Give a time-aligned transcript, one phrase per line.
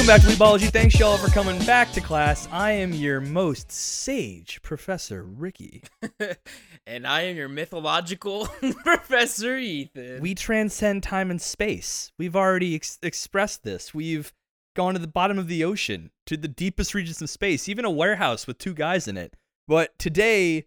[0.00, 0.70] welcome back to Weebology.
[0.70, 2.48] Thanks y'all for coming back to class.
[2.50, 5.82] I am your most sage Professor Ricky.
[6.86, 8.46] and I am your mythological
[8.82, 10.22] Professor Ethan.
[10.22, 12.12] We transcend time and space.
[12.18, 13.92] We've already ex- expressed this.
[13.92, 14.32] We've
[14.74, 17.90] gone to the bottom of the ocean, to the deepest regions of space, even a
[17.90, 19.34] warehouse with two guys in it.
[19.68, 20.64] But today,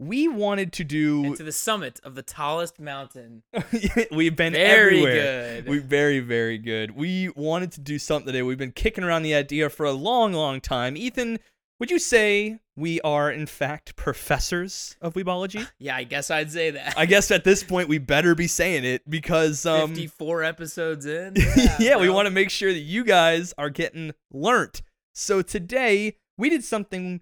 [0.00, 1.24] we wanted to do.
[1.26, 3.42] and to the summit of the tallest mountain.
[4.10, 5.62] We've been Very everywhere.
[5.62, 5.68] good.
[5.68, 6.96] We very very good.
[6.96, 8.42] We wanted to do something today.
[8.42, 10.96] We've been kicking around the idea for a long long time.
[10.96, 11.38] Ethan,
[11.78, 15.68] would you say we are in fact professors of weebology?
[15.78, 16.94] Yeah, I guess I'd say that.
[16.96, 21.34] I guess at this point we better be saying it because um 54 episodes in.
[21.78, 24.80] yeah, we want to make sure that you guys are getting learnt.
[25.14, 27.20] So today we did something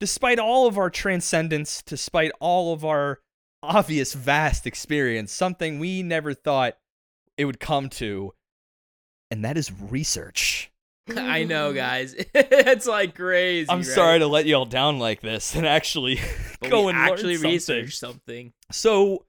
[0.00, 3.20] despite all of our transcendence, despite all of our
[3.62, 6.78] obvious vast experience, something we never thought
[7.36, 8.32] it would come to,
[9.30, 10.72] and that is research.
[11.16, 11.76] I know, mm.
[11.76, 12.14] guys.
[12.34, 13.68] it's like crazy.
[13.68, 13.86] I'm right?
[13.86, 16.20] sorry to let y'all down like this and actually
[16.60, 17.82] But go and actually learn something.
[17.84, 18.52] research something.
[18.70, 19.26] So,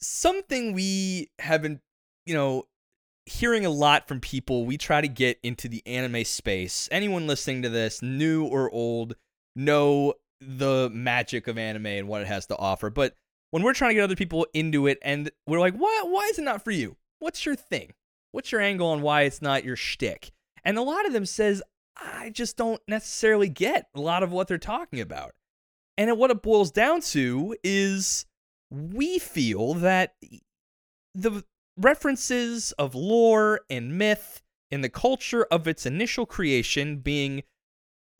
[0.00, 1.80] something we have been,
[2.26, 2.66] you know,
[3.26, 6.88] hearing a lot from people, we try to get into the anime space.
[6.90, 9.14] Anyone listening to this, new or old,
[9.54, 12.90] know the magic of anime and what it has to offer.
[12.90, 13.14] But
[13.50, 16.38] when we're trying to get other people into it and we're like, why, why is
[16.38, 16.96] it not for you?
[17.18, 17.92] What's your thing?
[18.32, 20.32] What's your angle on why it's not your shtick?
[20.64, 21.62] And a lot of them says,
[21.96, 25.34] I just don't necessarily get a lot of what they're talking about.
[25.98, 28.24] And what it boils down to is
[28.70, 30.14] we feel that
[31.14, 31.44] the
[31.76, 37.42] references of lore and myth in the culture of its initial creation being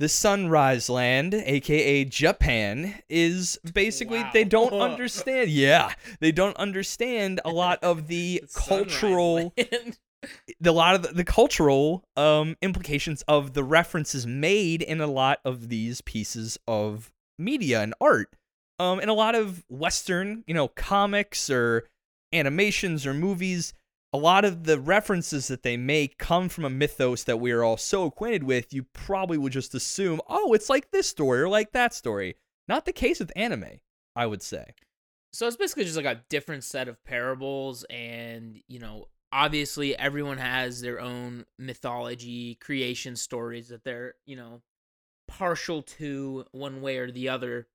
[0.02, 7.50] the sunrise land aka japan is basically they don't understand yeah they don't understand a
[7.50, 9.54] lot of the cultural
[10.60, 15.06] the a lot of the, the cultural um implications of the references made in a
[15.06, 18.34] lot of these pieces of media and art.
[18.80, 21.84] Um in a lot of western you know comics or
[22.32, 23.72] animations or movies
[24.12, 27.64] a lot of the references that they make come from a mythos that we are
[27.64, 31.48] all so acquainted with you probably would just assume oh it's like this story or
[31.48, 32.36] like that story
[32.68, 33.80] not the case with anime
[34.14, 34.74] i would say
[35.34, 40.36] So it's basically just like a different set of parables, and you know, obviously everyone
[40.36, 44.60] has their own mythology, creation stories that they're you know
[45.28, 47.66] partial to one way or the other.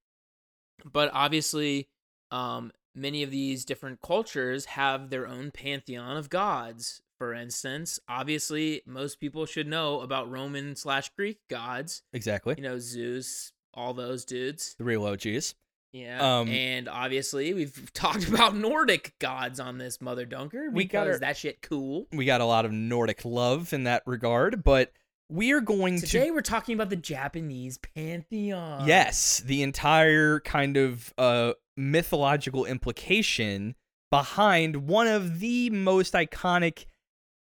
[0.86, 1.88] But obviously,
[2.30, 7.02] um, many of these different cultures have their own pantheon of gods.
[7.18, 12.04] For instance, obviously, most people should know about Roman slash Greek gods.
[12.14, 14.76] exactly You know, Zeus, all those dudes.
[14.78, 15.56] the real og's
[15.94, 16.40] Yeah.
[16.40, 21.18] Um, and obviously we've talked about Nordic gods on this Mother Dunker We got our-
[21.20, 22.06] that shit cool.
[22.12, 24.92] we got a lot of nordic love in that regard but
[25.30, 28.88] we are going to Today we're talking about the Japanese pantheon.
[28.88, 33.76] Yes, the entire kind of uh, mythological implication
[34.10, 36.86] behind one of the most iconic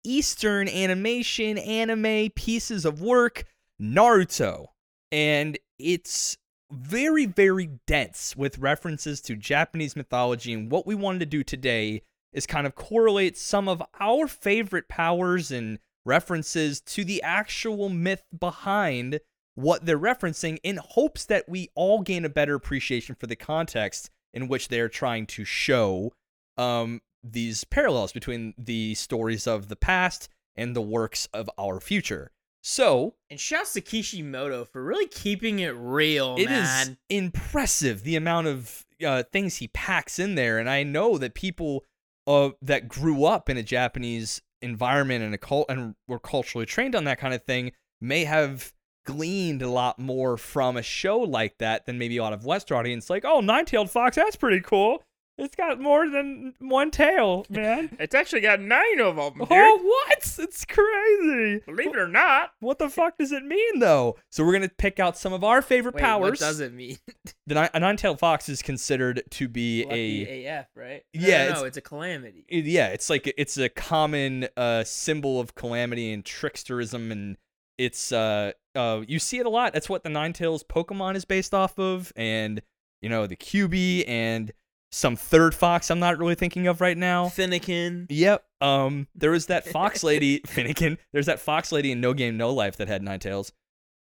[0.05, 3.45] Eastern animation anime pieces of work,
[3.81, 4.67] Naruto.
[5.13, 6.39] And it's
[6.71, 10.53] very, very dense with references to Japanese mythology.
[10.53, 12.03] And what we wanted to do today
[12.33, 18.23] is kind of correlate some of our favorite powers and references to the actual myth
[18.39, 19.21] behind
[19.55, 24.11] what they're referencing in hopes that we all gain a better appreciation for the context
[24.33, 26.13] in which they're trying to show
[26.57, 32.31] um, these parallels between the stories of the past and the works of our future.
[32.63, 36.99] So And shouts to Kishimoto for really keeping it real, it is man.
[37.09, 41.85] impressive the amount of uh, things he packs in there, and I know that people
[42.27, 46.95] uh, that grew up in a Japanese environment and a cult and were culturally trained
[46.95, 48.75] on that kind of thing may have
[49.05, 52.79] gleaned a lot more from a show like that than maybe a lot of Western
[52.79, 53.11] audience.
[53.11, 55.03] Like, oh, nine-tailed fox, that's pretty cool.
[55.39, 57.97] It's got more than one tail, man.
[57.99, 59.47] It's actually got nine of them.
[59.51, 60.35] oh, what?
[60.39, 61.61] It's crazy.
[61.65, 62.51] Believe it or not.
[62.61, 64.17] What the fuck does it mean, though?
[64.31, 66.31] So we're gonna pick out some of our favorite Wait, powers.
[66.33, 66.99] what does it mean?
[67.47, 71.03] The ni- a nine-tailed fox is considered to be Lucky a AF, right?
[71.15, 72.45] Yeah, No, no, it's- it's a calamity.
[72.47, 77.39] it- yeah, it's like it's a common uh symbol of calamity and tricksterism and
[77.81, 79.73] it's uh uh you see it a lot.
[79.73, 82.61] That's what the Ninetales Pokemon is based off of and
[83.01, 84.53] you know, the QB and
[84.93, 87.29] some third fox I'm not really thinking of right now.
[87.29, 88.07] Finnegan.
[88.11, 88.45] Yep.
[88.61, 90.99] Um there was that fox lady Finnegan.
[91.13, 93.53] There's that fox lady in No Game No Life that had nine tails.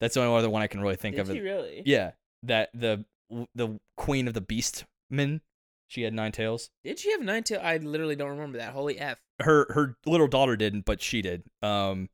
[0.02, 1.36] That's the only other one I can really think Did of.
[1.36, 1.84] she really?
[1.86, 2.12] Yeah,
[2.44, 3.06] that the
[3.56, 5.40] the queen of the beastmen.
[5.88, 6.70] She had nine tails.
[6.84, 7.62] Did she have nine tails?
[7.64, 8.74] I literally don't remember that.
[8.74, 9.20] Holy F.
[9.42, 11.44] Her her little daughter didn't, but she did.
[11.62, 12.10] Um,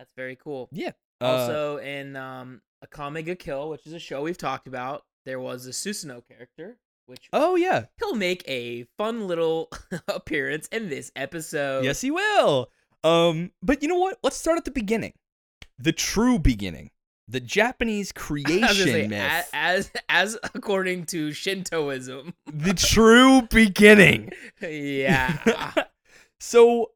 [0.00, 0.70] That's very cool.
[0.72, 0.92] Yeah.
[1.20, 5.38] Uh, Also, in um, Akame ga Kill, which is a show we've talked about, there
[5.38, 7.84] was a Susanoo character, which oh yeah.
[7.98, 9.68] he'll make a fun little
[10.08, 11.84] appearance in this episode.
[11.84, 12.70] Yes, he will.
[13.04, 14.18] Um, but you know what?
[14.22, 15.12] Let's start at the beginning.
[15.78, 16.92] The true beginning.
[17.28, 19.50] The Japanese I was gonna creation say, myth.
[19.52, 22.32] as as according to Shintoism.
[22.50, 24.32] the true beginning.
[24.62, 25.74] yeah.
[26.40, 26.92] so,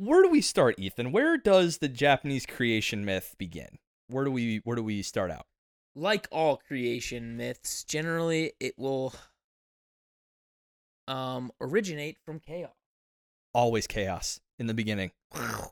[0.00, 1.12] where do we start, Ethan?
[1.12, 3.78] Where does the Japanese creation myth begin?
[4.08, 5.46] Where do we where do we start out?
[5.94, 9.14] like all creation myths, generally it will
[11.08, 12.72] um originate from chaos.
[13.52, 15.10] Always chaos in the beginning.
[15.32, 15.70] Pow,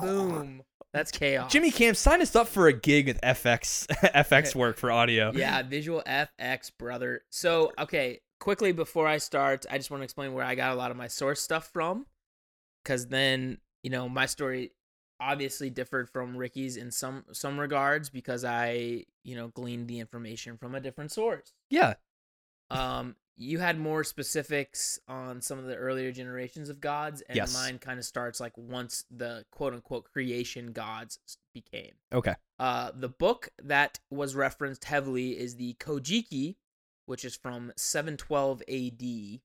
[0.00, 0.62] boom.
[0.92, 1.52] That's chaos.
[1.52, 5.30] Jimmy Cam, sign us up for a gig with FX FX work for audio.
[5.32, 7.22] Yeah, visual FX, brother.
[7.30, 10.74] So, okay, quickly before I start, I just want to explain where I got a
[10.74, 12.06] lot of my source stuff from.
[12.82, 14.72] Because then, you know, my story
[15.20, 20.56] obviously differed from Ricky's in some some regards because I, you know, gleaned the information
[20.56, 21.52] from a different source.
[21.68, 21.94] Yeah.
[22.70, 27.54] Um, you had more specifics on some of the earlier generations of gods, and Yes.
[27.54, 31.18] mine kind of starts like once the quote unquote creation gods
[31.52, 31.92] became.
[32.12, 32.34] Okay.
[32.58, 36.56] Uh, the book that was referenced heavily is the Kojiki,
[37.10, 39.40] which is from 712 AD,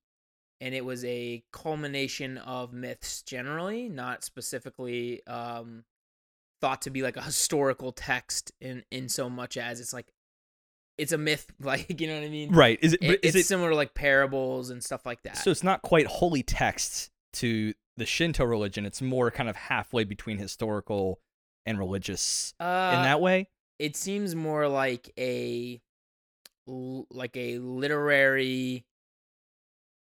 [0.61, 5.83] and it was a culmination of myths generally, not specifically um,
[6.61, 10.13] thought to be like a historical text in in so much as it's like
[10.97, 12.53] it's a myth, like you know what I mean?
[12.53, 12.79] Right.
[12.81, 15.37] Is it, It- is it's it similar to like parables and stuff like that.
[15.37, 18.85] so it's not quite holy texts to the Shinto religion.
[18.85, 21.19] It's more kind of halfway between historical
[21.65, 23.49] and religious uh, in that way.
[23.79, 25.81] it seems more like a
[26.67, 28.85] like a literary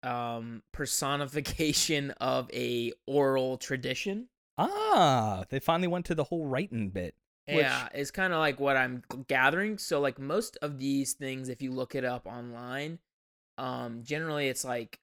[0.03, 4.27] um personification of a oral tradition
[4.61, 7.15] Ah, they finally went to the whole writing bit.
[7.47, 11.49] Which- yeah it's kind of like what i'm gathering so like most of these things
[11.49, 12.99] if you look it up online
[13.57, 14.99] um generally it's like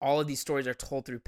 [0.00, 1.18] all of these stories are told through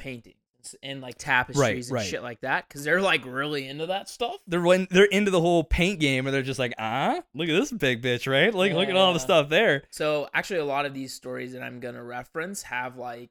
[0.82, 2.06] and like tapestries and right.
[2.06, 5.41] shit like that because they're like really into that stuff They're when they're into the
[5.41, 8.53] whole paint game, and they're just like, ah, look at this big bitch, right?
[8.53, 9.85] Like, look at all the stuff there.
[9.91, 13.31] So actually, a lot of these stories that I'm gonna reference have like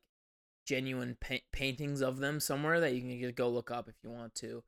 [0.65, 4.09] genuine pa- paintings of them somewhere that you can just go look up if you
[4.09, 4.63] want to.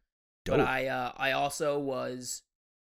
[0.45, 2.43] But I uh, I also was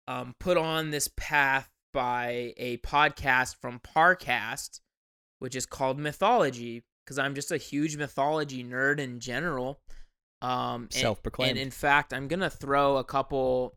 [0.07, 4.81] um, put on this path by a podcast from Parcast,
[5.39, 9.81] which is called Mythology, because I'm just a huge mythology nerd in general.
[10.43, 11.51] Um, and- Self-proclaimed.
[11.51, 13.77] And in fact, I'm gonna throw a couple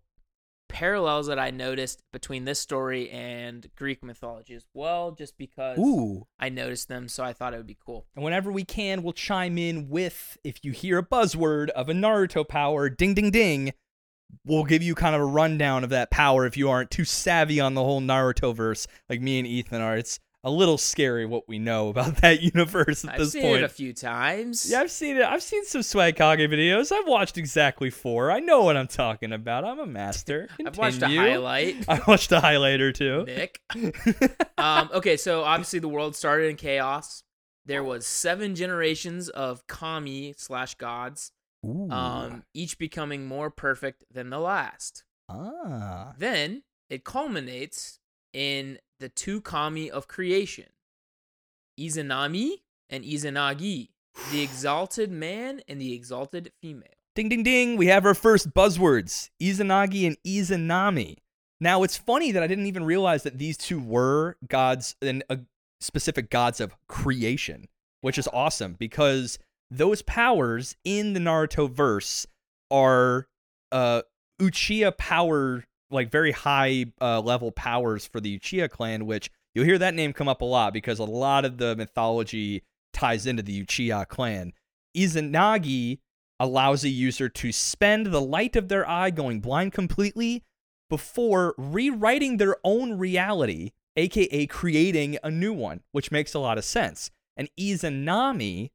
[0.70, 6.26] parallels that I noticed between this story and Greek mythology as well, just because Ooh.
[6.40, 8.08] I noticed them, so I thought it would be cool.
[8.16, 11.94] And whenever we can, we'll chime in with if you hear a buzzword of a
[11.94, 13.74] Naruto power, ding ding ding,
[14.46, 17.60] we'll give you kind of a rundown of that power if you aren't too savvy
[17.60, 19.96] on the whole Naruto verse like me and Ethan are.
[19.96, 23.58] It's a little scary what we know about that universe at I've this seen point.
[23.58, 24.70] it a few times.
[24.70, 25.24] yeah, I've seen it.
[25.24, 26.92] I've seen some Swag Kage videos.
[26.92, 28.30] I've watched exactly four.
[28.32, 29.64] I know what I'm talking about.
[29.64, 30.50] I'm a master.
[30.66, 31.86] I've watched a highlight.
[31.88, 33.24] I watched a highlight or two.
[33.26, 33.62] Nick.
[34.58, 37.24] um, okay, so obviously the world started in chaos.
[37.66, 41.32] There was seven generations of kami slash gods,
[41.66, 41.90] Ooh.
[41.90, 45.06] um, each becoming more perfect than the last.
[45.30, 46.14] ah.
[46.18, 48.00] Then it culminates
[48.34, 50.68] in the two kami of creation,
[51.78, 53.90] Izanami and Izanagi,
[54.32, 56.88] the exalted man and the exalted female.
[57.14, 61.18] Ding ding ding, we have our first buzzwords Izanagi and Izanami.
[61.60, 65.36] Now, it's funny that I didn't even realize that these two were gods and uh,
[65.82, 67.68] specific gods of creation,
[68.00, 69.38] which is awesome because
[69.70, 72.26] those powers in the Naruto verse
[72.72, 73.28] are
[73.74, 74.04] uh,
[74.42, 79.78] Uchiha power, like very high uh, level powers for the Uchiha clan, which you'll hear
[79.78, 83.64] that name come up a lot because a lot of the mythology ties into the
[83.64, 84.54] Uchiha clan.
[84.96, 86.00] Izanagi
[86.40, 90.44] allows a user to spend the light of their eye going blind completely
[90.90, 96.66] before rewriting their own reality, aka creating a new one, which makes a lot of
[96.66, 97.12] sense.
[97.38, 98.72] And Izanami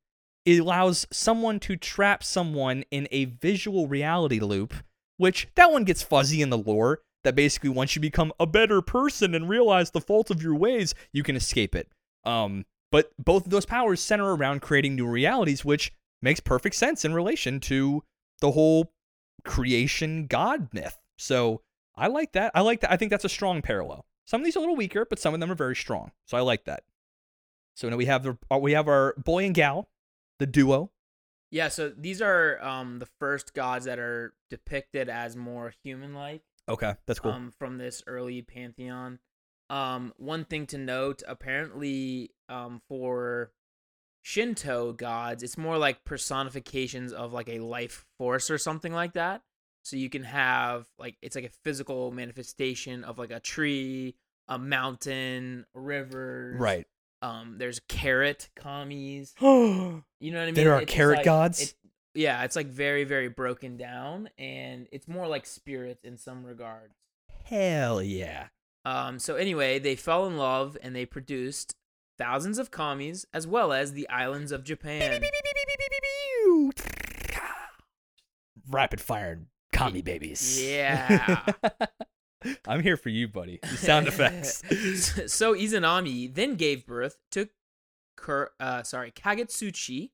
[0.47, 4.75] allows someone to trap someone in a visual reality loop,
[5.17, 7.01] which that one gets fuzzy in the lore.
[7.25, 10.95] That basically, once you become a better person and realize the fault of your ways,
[11.13, 11.89] you can escape it.
[12.25, 17.05] Um, but both of those powers center around creating new realities, which makes perfect sense
[17.05, 18.03] in relation to
[18.41, 18.93] the whole
[19.45, 20.97] creation god myth.
[21.17, 21.63] So
[21.97, 22.53] I like that.
[22.55, 22.93] I like that.
[22.93, 24.07] I think that's a strong parallel.
[24.25, 26.13] Some of these are a little weaker, but some of them are very strong.
[26.27, 26.85] So I like that.
[27.75, 29.89] So now we have the uh, we have our boy and gal,
[30.39, 30.91] the duo,
[31.51, 36.95] Yeah, so these are um the first gods that are depicted as more human-like Okay,
[37.07, 37.33] that's cool.
[37.33, 39.19] um from this early pantheon.
[39.71, 43.53] Um one thing to note, apparently um for
[44.23, 49.43] Shinto gods, it's more like personifications of like a life force or something like that.
[49.85, 54.17] So you can have like it's like a physical manifestation of like a tree,
[54.49, 56.61] a mountain, rivers.
[56.61, 56.87] right.
[57.23, 59.33] Um there's carrot kamis.
[60.21, 60.55] You know what I mean?
[60.55, 61.75] There are It's carrot like- gods?
[62.19, 66.97] Yeah, it's like very, very broken down, and it's more like spirits in some regards.
[67.45, 68.49] Hell yeah.
[68.85, 71.77] Um, so anyway, they fell in love and they produced
[72.19, 75.23] thousands of kamis as well as the islands of Japan.
[78.69, 80.61] Rapid fire kami babies.
[80.61, 81.45] Yeah.
[82.67, 83.61] I'm here for you, buddy.
[83.63, 84.65] The sound effects.
[85.33, 87.49] so Izanami then gave birth to
[88.17, 90.11] Kur, uh, sorry, Kagetsuchi,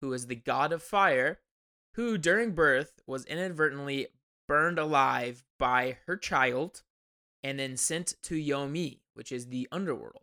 [0.00, 1.40] who is the god of fire,
[1.94, 4.08] who during birth was inadvertently
[4.48, 6.82] burned alive by her child
[7.42, 10.22] and then sent to Yomi, which is the underworld.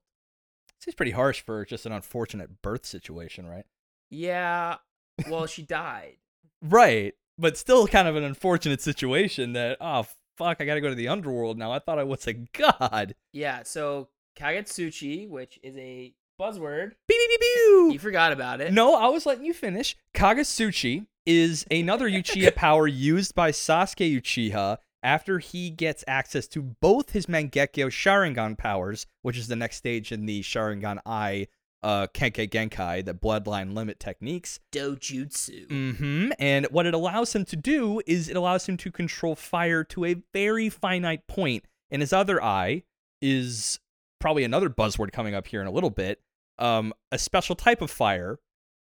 [0.80, 3.66] Seems pretty harsh for just an unfortunate birth situation, right?
[4.10, 4.78] Yeah,
[5.30, 6.18] well, she died.
[6.62, 7.14] Right.
[7.38, 10.06] But still kind of an unfortunate situation that, oh,
[10.38, 11.72] fuck, I gotta go to the underworld now.
[11.72, 13.16] I thought I was a god.
[13.32, 17.90] Yeah, so Kagetsuchi, which is a buzzword, Pew, pew, pew, pew.
[17.94, 18.74] you forgot about it.
[18.74, 19.96] No, I was letting you finish.
[20.16, 27.12] Kagutsuchi is another Uchiha power used by Sasuke Uchiha after he gets access to both
[27.12, 31.48] his Mangekyo Sharingan powers, which is the next stage in the Sharingan I
[31.84, 34.60] uh, Kekkei Genkai, the bloodline limit techniques.
[34.72, 35.68] Dojutsu.
[35.68, 36.32] Mm-hmm.
[36.40, 40.06] And what it allows him to do is it allows him to control fire to
[40.06, 41.66] a very finite point.
[41.92, 42.84] And his other eye
[43.22, 43.80] is
[44.20, 46.22] probably another buzzword coming up here in a little bit.
[46.60, 48.40] Um, a special type of fire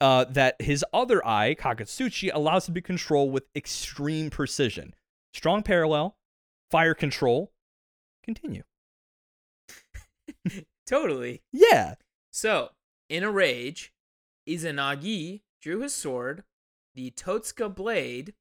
[0.01, 4.95] uh, that his other eye, Kagutsuchi, allows him to control with extreme precision.
[5.33, 6.17] Strong parallel,
[6.71, 7.51] fire control.
[8.23, 8.63] Continue.
[10.87, 11.43] Totally.
[11.51, 11.95] Yeah.
[12.31, 12.69] So,
[13.09, 13.93] in a rage,
[14.49, 16.43] Izanagi drew his sword,
[16.95, 18.33] the Totsuka blade,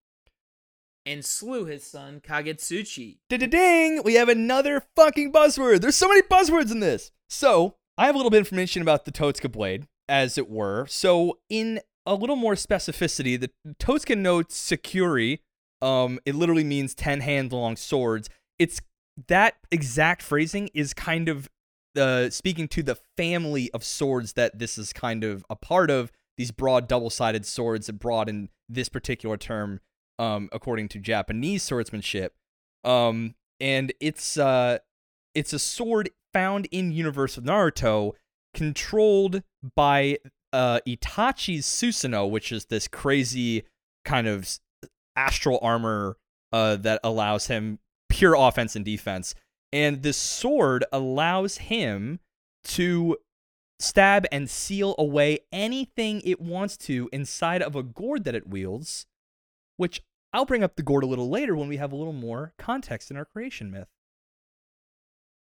[1.04, 3.18] and slew his son Kagetsuchi.
[3.28, 4.02] Da da ding!
[4.02, 5.80] We have another fucking buzzword.
[5.80, 7.12] There's so many buzzwords in this.
[7.28, 10.86] So, I have a little bit of information about the Totsuka blade, as it were.
[10.86, 15.40] So, in a little more specificity, the Totsuka no Tsurugi,
[15.82, 18.30] um, it literally means 10 hand long swords.
[18.58, 18.80] It's
[19.28, 21.50] that exact phrasing is kind of
[21.94, 26.10] uh, speaking to the family of swords that this is kind of a part of.
[26.38, 29.80] These broad double sided swords, broad in this particular term,
[30.18, 32.32] um, according to Japanese swordsmanship.
[32.82, 34.78] Um, and it's uh,
[35.34, 38.12] it's a sword found in universe of Naruto,
[38.54, 39.42] controlled
[39.76, 40.18] by
[40.52, 43.64] uh, Itachi's Susanoo, which is this crazy
[44.04, 44.58] kind of
[45.16, 46.16] astral armor
[46.52, 49.34] uh, that allows him pure offense and defense.
[49.72, 52.18] And this sword allows him
[52.64, 53.16] to
[53.78, 59.06] stab and seal away anything it wants to inside of a gourd that it wields,
[59.76, 62.52] which I'll bring up the gourd a little later when we have a little more
[62.58, 63.88] context in our creation myth.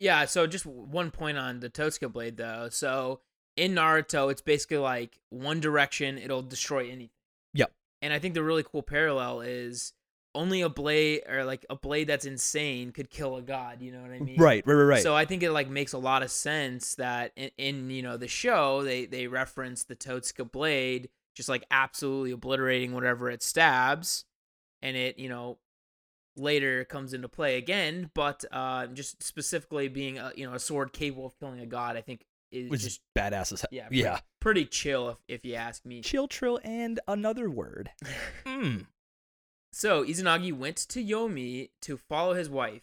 [0.00, 2.68] Yeah, so just one point on the Totsuka blade, though.
[2.70, 3.20] So,
[3.56, 7.10] in Naruto, it's basically like one direction, it'll destroy anything.
[7.54, 7.72] Yep.
[8.02, 9.92] And I think the really cool parallel is
[10.34, 13.82] only a blade, or like a blade that's insane, could kill a god.
[13.82, 14.40] You know what I mean?
[14.40, 15.02] Right, right, right, right.
[15.02, 18.16] So I think it like makes a lot of sense that in, in you know
[18.16, 24.24] the show they they reference the Totsuka blade just like absolutely obliterating whatever it stabs,
[24.82, 25.58] and it you know
[26.36, 30.92] later comes into play again, but uh just specifically being a you know a sword
[30.92, 33.68] capable of killing a god, I think is which just is badass as hell.
[33.70, 34.18] yeah pretty, yeah.
[34.40, 36.02] pretty chill if if you ask me.
[36.02, 37.90] Chill, trill, and another word.
[38.46, 38.86] Mm.
[39.72, 42.82] So Izanagi went to Yomi to follow his wife.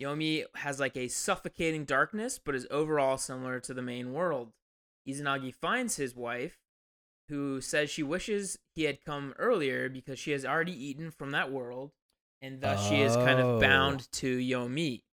[0.00, 4.52] Yomi has like a suffocating darkness, but is overall similar to the main world.
[5.08, 6.58] Izanagi finds his wife,
[7.28, 11.50] who says she wishes he had come earlier because she has already eaten from that
[11.50, 11.92] world,
[12.42, 13.54] and thus she is kind Oh.
[13.54, 15.04] of bound to Yomi.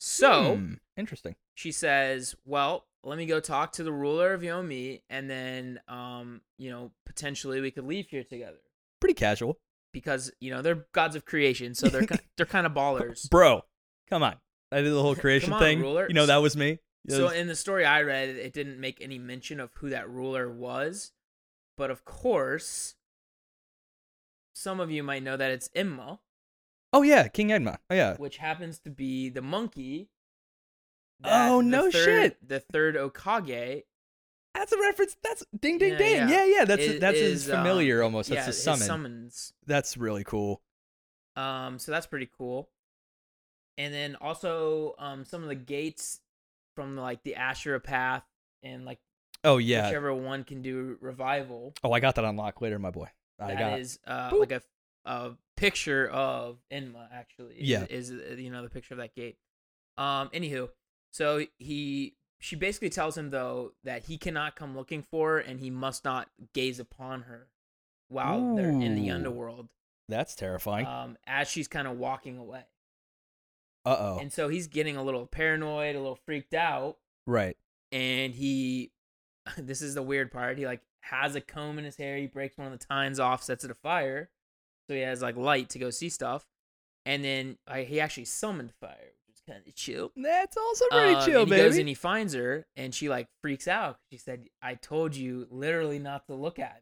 [0.00, 1.36] So Hmm, interesting.
[1.54, 6.40] she says, "Well, let me go talk to the ruler of Yomi, and then, um,
[6.58, 8.58] you know, potentially we could leave here together."
[9.00, 9.60] Pretty casual.
[9.92, 12.02] because you know they're gods of creation, so they're
[12.36, 13.30] they're kind of ballers.
[13.30, 13.62] Bro,
[14.08, 14.40] come on.
[14.72, 15.80] I did the whole creation on, thing.
[15.80, 16.08] ruler.
[16.08, 16.80] You know, that was me.
[17.08, 20.50] So in the story I read, it didn't make any mention of who that ruler
[20.50, 21.12] was,
[21.76, 22.94] but of course,
[24.54, 26.18] some of you might know that it's Enma,
[26.94, 27.78] oh, yeah, King Enma.
[27.90, 28.16] Oh, yeah.
[28.16, 30.08] which happens to be the monkey.
[31.22, 32.48] Oh, no third, shit.
[32.48, 33.82] The third Hokage
[34.54, 35.16] That's a reference.
[35.22, 36.16] That's ding ding Yeah, ding.
[36.16, 36.28] yeah.
[36.28, 36.64] Yeah, yeah.
[36.64, 38.28] That's Is- that's his is, um, familiar almost.
[38.28, 38.86] That's yeah, his his summon.
[38.86, 39.52] summons.
[39.66, 40.60] That's really cool.
[41.36, 42.68] Um, so that's pretty cool.
[43.78, 46.20] And then also um some of the gates
[46.76, 48.22] from like the Ashura path
[48.62, 48.98] and like
[49.42, 49.86] Oh yeah.
[49.86, 51.74] whichever one can do revival.
[51.82, 53.08] Oh, I got that unlocked later, my boy.
[53.40, 53.78] I That got.
[53.80, 54.40] is uh Boop.
[54.40, 54.62] like a
[55.04, 57.54] a picture of Enma actually.
[57.56, 57.86] is- Yeah.
[57.88, 59.38] Is, uh, you know the picture of that gate.
[59.96, 60.70] Um anywho,
[61.12, 65.60] so he she basically tells him though that he cannot come looking for her and
[65.60, 67.48] he must not gaze upon her
[68.08, 69.68] while they're in the underworld.
[70.08, 70.86] That's terrifying.
[70.86, 72.64] Um as she's kind of walking away.
[73.86, 74.18] Uh oh.
[74.20, 76.96] And so he's getting a little paranoid, a little freaked out,
[77.26, 77.56] Right.
[77.92, 78.92] and he
[79.58, 80.58] this is the weird part.
[80.58, 83.42] He like has a comb in his hair, he breaks one of the tines off,
[83.42, 84.30] sets it afire.
[84.88, 86.44] So he has like light to go see stuff.
[87.06, 90.10] And then uh, he actually summoned fire, which is kind of chill.
[90.16, 93.28] That's also pretty Um, chill, and he goes and he finds her, and she like
[93.42, 93.98] freaks out.
[94.10, 96.76] She said, "I told you literally not to look at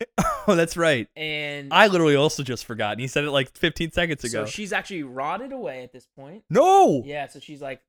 [0.00, 0.06] me."
[0.48, 1.08] oh, that's right.
[1.16, 2.92] And I literally also just forgot.
[2.92, 4.44] And he said it like 15 seconds ago.
[4.44, 6.44] so she's actually rotted away at this point.
[6.50, 7.02] no.
[7.06, 7.80] Yeah, so she's like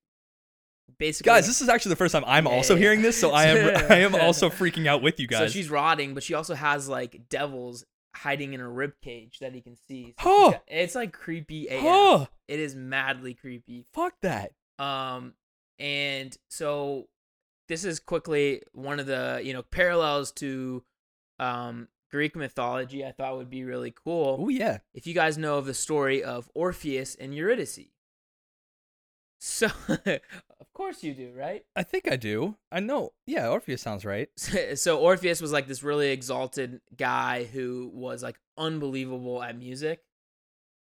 [1.00, 2.80] basically Guys, this is actually the first time I'm Yeah, also yeah.
[2.82, 5.70] hearing this, so I am I am also freaking out with you guys So she's
[5.70, 7.84] rotting, but she also has like devils
[8.16, 10.14] hiding in a rib cage that he can see.
[10.20, 10.52] So Huh.
[10.52, 11.82] got- it's like creepy AF.
[11.84, 13.86] oh, It is madly creepy.
[13.94, 14.54] fuck that.
[14.80, 15.34] Um,
[15.80, 17.08] and so
[17.68, 20.84] this is quickly one of the you know parallels to
[21.40, 23.04] um Greek mythology.
[23.04, 24.80] I thought would be really cool Oh yeah.
[24.94, 27.80] if you guys know of the story of Orpheus and Eurydice.
[29.46, 31.66] So, of course you do, right?
[31.76, 32.56] I think I do.
[32.72, 33.12] I know.
[33.28, 34.30] Yeah, Orpheus sounds right.
[34.76, 40.02] so Orpheus was like this really exalted guy who was like unbelievable at music.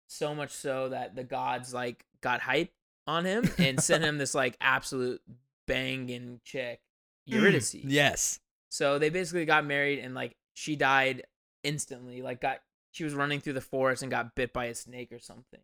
[0.09, 2.73] So much so that the gods like got hype
[3.07, 5.21] on him and sent him this like absolute
[5.65, 6.81] banging chick,
[7.29, 7.73] mm, Eurydice.
[7.73, 8.41] Yes.
[8.69, 11.23] So they basically got married and like she died
[11.63, 12.21] instantly.
[12.21, 12.59] Like got
[12.91, 15.61] she was running through the forest and got bit by a snake or something.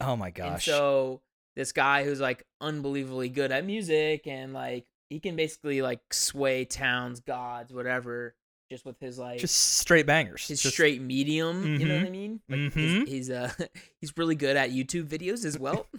[0.00, 0.64] Oh my And gosh.
[0.64, 1.20] so
[1.56, 6.64] this guy who's like unbelievably good at music and like he can basically like sway
[6.64, 8.34] towns, gods, whatever,
[8.70, 10.46] just with his like just straight bangers.
[10.48, 11.80] his Just- straight medium.
[11.80, 12.10] You know what I Mhm.
[12.10, 12.40] mean?
[12.48, 13.00] Like Mhm.
[13.00, 13.50] he's, he's uh
[14.00, 15.86] he's really good at YouTube videos as well.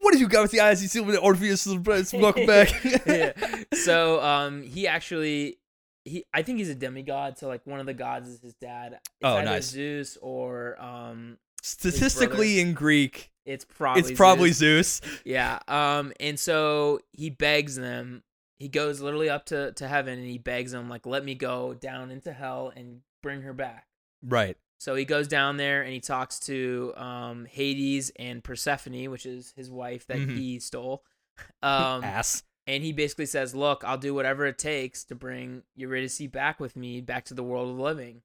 [0.00, 0.82] What have you got with the eyes?
[0.82, 1.66] You see with the Orpheus?
[2.12, 2.68] Welcome back.
[3.06, 3.32] yeah.
[3.72, 5.58] So um he actually
[6.04, 7.38] he I think he's a demigod.
[7.38, 8.92] So like one of the gods is his dad.
[8.92, 9.64] It's Oh, nice.
[9.70, 15.00] Zeus or um Statistically, in Greek, it's probably it's probably Zeus.
[15.02, 15.20] Zeus.
[15.24, 15.58] Yeah.
[15.68, 16.12] Um.
[16.20, 18.22] And so he begs them.
[18.58, 21.74] He goes literally up to to heaven and he begs them like, "Let me go
[21.74, 23.86] down into hell and bring her back."
[24.22, 24.56] Right.
[24.78, 29.52] So he goes down there and he talks to um Hades and Persephone, which is
[29.56, 30.36] his wife that Mhm.
[30.36, 31.04] he stole.
[31.62, 32.04] Um.
[32.04, 32.42] Ass.
[32.66, 36.76] and he basically says, "Look, I'll do whatever it takes to bring Eurydice back with
[36.76, 38.22] me, back to the world of the living."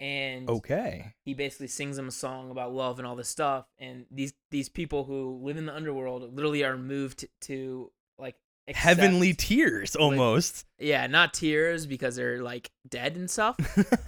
[0.00, 1.14] And Okay.
[1.24, 4.68] he basically sings them a song about love and all this stuff and these these
[4.68, 8.34] people who live in the underworld literally are moved to like
[8.66, 10.64] Heavenly tears, almost.
[10.78, 13.56] yeah not tears because they're like dead and stuff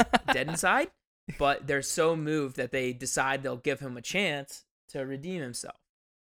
[0.33, 0.89] dead inside
[1.39, 5.77] but they're so moved that they decide they'll give him a chance to redeem himself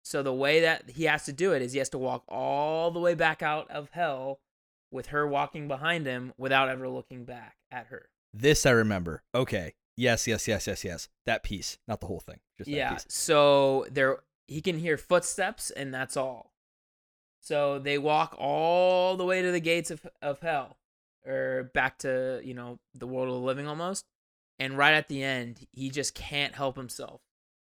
[0.05, 2.91] so the way that he has to do it is he has to walk all
[2.91, 4.41] the way back out of hell
[4.91, 9.23] with her walking behind him without ever looking back at her This I remember.
[9.35, 9.75] Okay.
[9.97, 11.09] Yes, yes, yes, yes, yes.
[11.27, 12.39] That piece, not the whole thing.
[12.59, 13.07] Just that yeah piece.
[13.09, 14.19] so there
[14.49, 16.53] he can hear footsteps and that's all
[17.41, 20.77] so they walk all the way to the gates of, of hell
[21.27, 24.05] or back to you know the world of the living almost
[24.59, 27.21] and right at the end he just can't help himself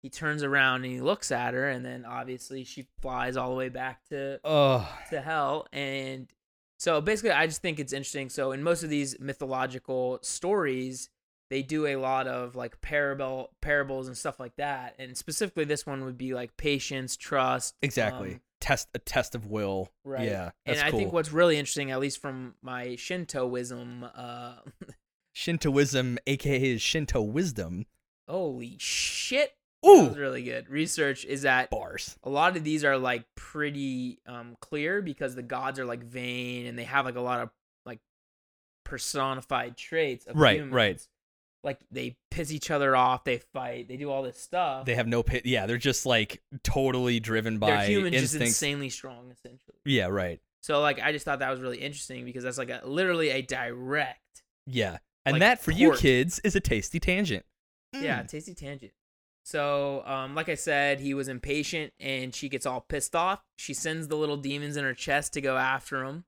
[0.02, 3.56] he turns around and he looks at her and then obviously she flies all the
[3.56, 6.28] way back to Oh, to hell and
[6.78, 11.10] so basically i just think it's interesting so in most of these mythological stories
[11.50, 15.86] they do a lot of like parable parables and stuff like that and specifically this
[15.86, 18.34] one would be like patience trust exactly.
[18.34, 19.88] um, test a test of will.
[20.04, 20.50] right Yeah.
[20.66, 20.98] and i cool.
[21.00, 24.54] think what's really interesting at least from my shintoism uh
[25.34, 27.86] Shintoism, aka Shinto wisdom.
[28.28, 32.16] holy shit that Ooh, was really good research is that bars.
[32.24, 36.66] a lot of these are like pretty um clear because the gods are like vain
[36.66, 37.50] and they have like a lot of
[37.86, 38.00] like
[38.84, 40.72] personified traits of Right, humans.
[40.74, 41.08] right.
[41.64, 44.84] Like they piss each other off, they fight, they do all this stuff.
[44.86, 45.44] They have no pit.
[45.44, 48.62] Yeah, they're just like totally driven by They're humans just instincts.
[48.62, 49.76] insanely strong essentially.
[49.84, 50.40] Yeah, right.
[50.62, 53.42] So like I just thought that was really interesting because that's like a literally a
[53.42, 54.20] direct
[54.66, 54.98] Yeah.
[55.26, 57.44] And Like that for you kids is a tasty tangent.
[57.92, 58.28] Yeah, Mm.
[58.28, 58.92] tasty tangent.
[59.48, 63.40] So, um, like I said, he was impatient, and she gets all pissed off.
[63.56, 66.24] She sends the little demons in her chest to go after him,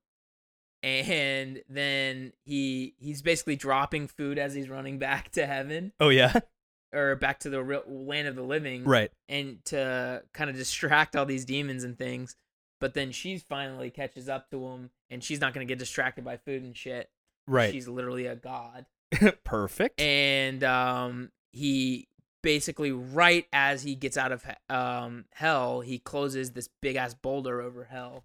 [0.83, 6.41] and then he he's basically dropping food as he's running back to heaven Oh yeah.
[6.95, 9.11] or back to the real land of the living right.
[9.29, 12.37] and to kind of distract all these demons and things
[12.81, 16.25] but then she finally catches up to him and she's not going to get distracted
[16.25, 17.11] by food and shit
[17.47, 17.71] Right.
[17.73, 18.87] she's literally a god
[19.45, 20.01] Perfect.
[20.01, 22.09] and um he
[22.43, 27.61] basically right as he gets out of um hell he closes this big ass boulder
[27.61, 28.25] over hell.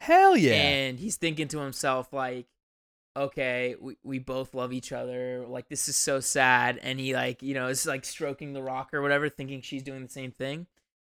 [0.00, 0.52] Hell yeah.
[0.52, 2.46] and he's thinking to himself like
[3.16, 5.44] okay we, we both love each other.
[5.46, 6.78] Like this is so sad.
[6.82, 10.02] And he like you know is like stroking the rock or whatever thinking she's doing
[10.02, 10.66] the same thing.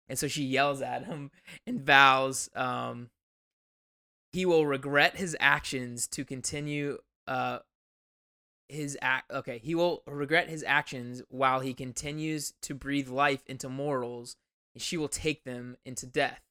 [0.09, 1.31] And so she yells at him
[1.65, 3.09] and vows um
[4.33, 7.59] he will regret his actions to continue uh
[8.71, 13.67] his act okay he will regret his actions while he continues to breathe life into
[13.69, 14.35] mortals
[14.73, 16.41] and she will take them into death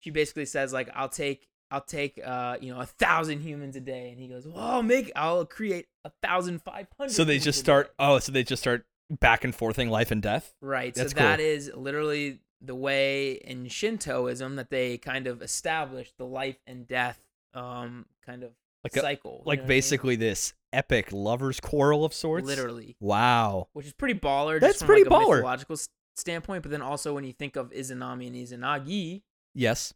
[0.00, 3.80] she basically says like i'll take i'll take uh you know a thousand humans a
[3.80, 7.38] day and he goes well i'll make i'll create a thousand five hundred so they
[7.38, 7.92] just start.
[7.98, 10.54] Oh, so they just start back and forthing life and death.
[10.62, 11.26] right That's so cool.
[11.26, 16.86] that is literally the way in shintoism that they kind of established the life and
[16.86, 17.20] death
[17.54, 18.52] um kind of
[18.84, 19.68] Like a- cycle Like what I mean?
[19.68, 22.46] basically this epic lovers quarrel of sorts.
[22.46, 23.68] literally Wow.
[23.72, 24.60] which is pretty baller.
[24.60, 25.42] That's pretty like a baller.
[25.42, 25.76] Logical
[26.16, 29.22] standpoint, but then also when you think of Izanami and Izanagi,
[29.54, 29.94] Yes.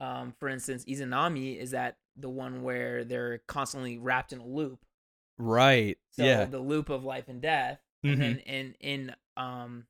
[0.00, 4.84] um, for instance, Izanami is that the one where they're constantly wrapped in a loop.
[5.38, 5.98] Right.
[6.10, 6.44] So yeah.
[6.44, 7.80] the loop of life and death.
[8.04, 8.20] Mhm.
[8.22, 9.86] And in in um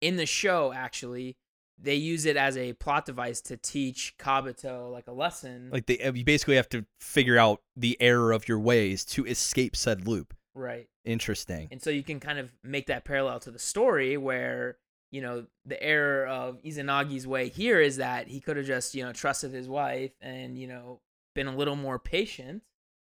[0.00, 1.36] in the show actually,
[1.80, 5.70] they use it as a plot device to teach Kabuto like a lesson.
[5.72, 9.24] Like they, uh, you basically have to figure out the error of your ways to
[9.24, 10.34] escape said loop.
[10.54, 10.88] right.
[11.04, 11.68] Interesting.
[11.70, 14.76] And so you can kind of make that parallel to the story where,
[15.10, 19.02] you know, the error of Izanagi's way here is that he could have just, you
[19.04, 21.00] know, trusted his wife and, you know,
[21.34, 22.62] been a little more patient.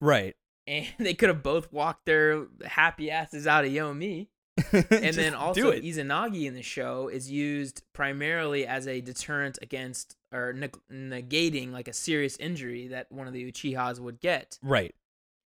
[0.01, 0.37] Right.
[0.67, 4.29] And they could have both walked their happy asses out of Yomi.
[4.73, 5.73] And then also.
[5.73, 11.89] Izanagi in the show is used primarily as a deterrent against or neg- negating like
[11.89, 14.59] a serious injury that one of the Uchihas would get.
[14.63, 14.95] Right.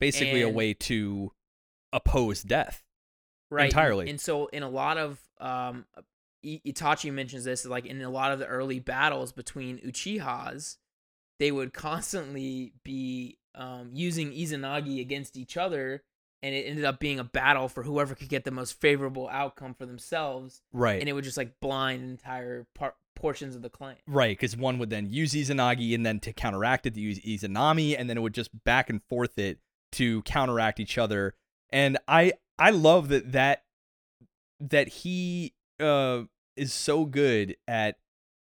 [0.01, 1.33] Basically, a way to
[1.93, 2.83] oppose death.
[3.51, 4.11] right and- Entirely.
[4.11, 5.87] and so in a lot of um
[6.45, 10.77] itachi mentions this like in a lot of the early battles between uchihas
[11.41, 16.03] they would constantly be um using izanagi against each other
[16.43, 19.75] and it ended up being a battle for whoever could get the most favorable outcome
[19.75, 21.01] for themselves Right.
[21.01, 24.79] and it would just like blind entire par- portions of the clan Right, because one
[24.79, 28.21] would then use Izanagi and then to counteract it to use Izanami, and then it
[28.21, 29.59] would just back and forth it
[29.93, 31.35] to counteract each other.
[31.71, 33.65] And I I love that that
[34.61, 36.23] that he uh
[36.57, 37.97] is so good at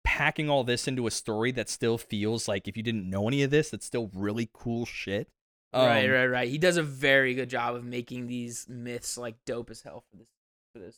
[0.05, 3.43] packing all this into a story that still feels like if you didn't know any
[3.43, 5.29] of this, that's still really cool shit.
[5.75, 9.37] Right Um, right right he does a very good job of making these myths like
[9.45, 10.29] dope as hell for this
[10.73, 10.97] for this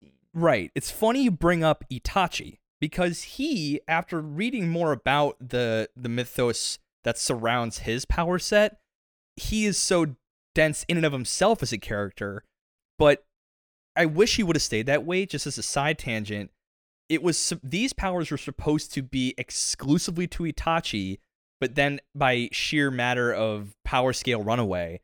[0.00, 0.12] scene.
[0.34, 0.70] Right.
[0.74, 6.78] It's funny you bring up Itachi because he, after reading more about the the mythos
[7.04, 8.78] that surrounds his power set,
[9.36, 10.16] he is so
[10.54, 12.44] dense in and of himself as a character.
[12.98, 13.24] But
[13.94, 15.26] I wish he would have stayed that way.
[15.26, 16.50] Just as a side tangent,
[17.08, 21.18] it was these powers were supposed to be exclusively to Itachi,
[21.60, 25.00] but then by sheer matter of power scale runaway,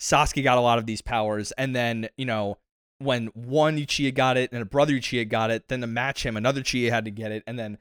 [0.00, 2.58] Sasuke got a lot of these powers, and then you know
[2.98, 6.36] when one Uchiha got it and a brother Uchiha got it, then to match him,
[6.36, 7.78] another Uchiha had to get it, and then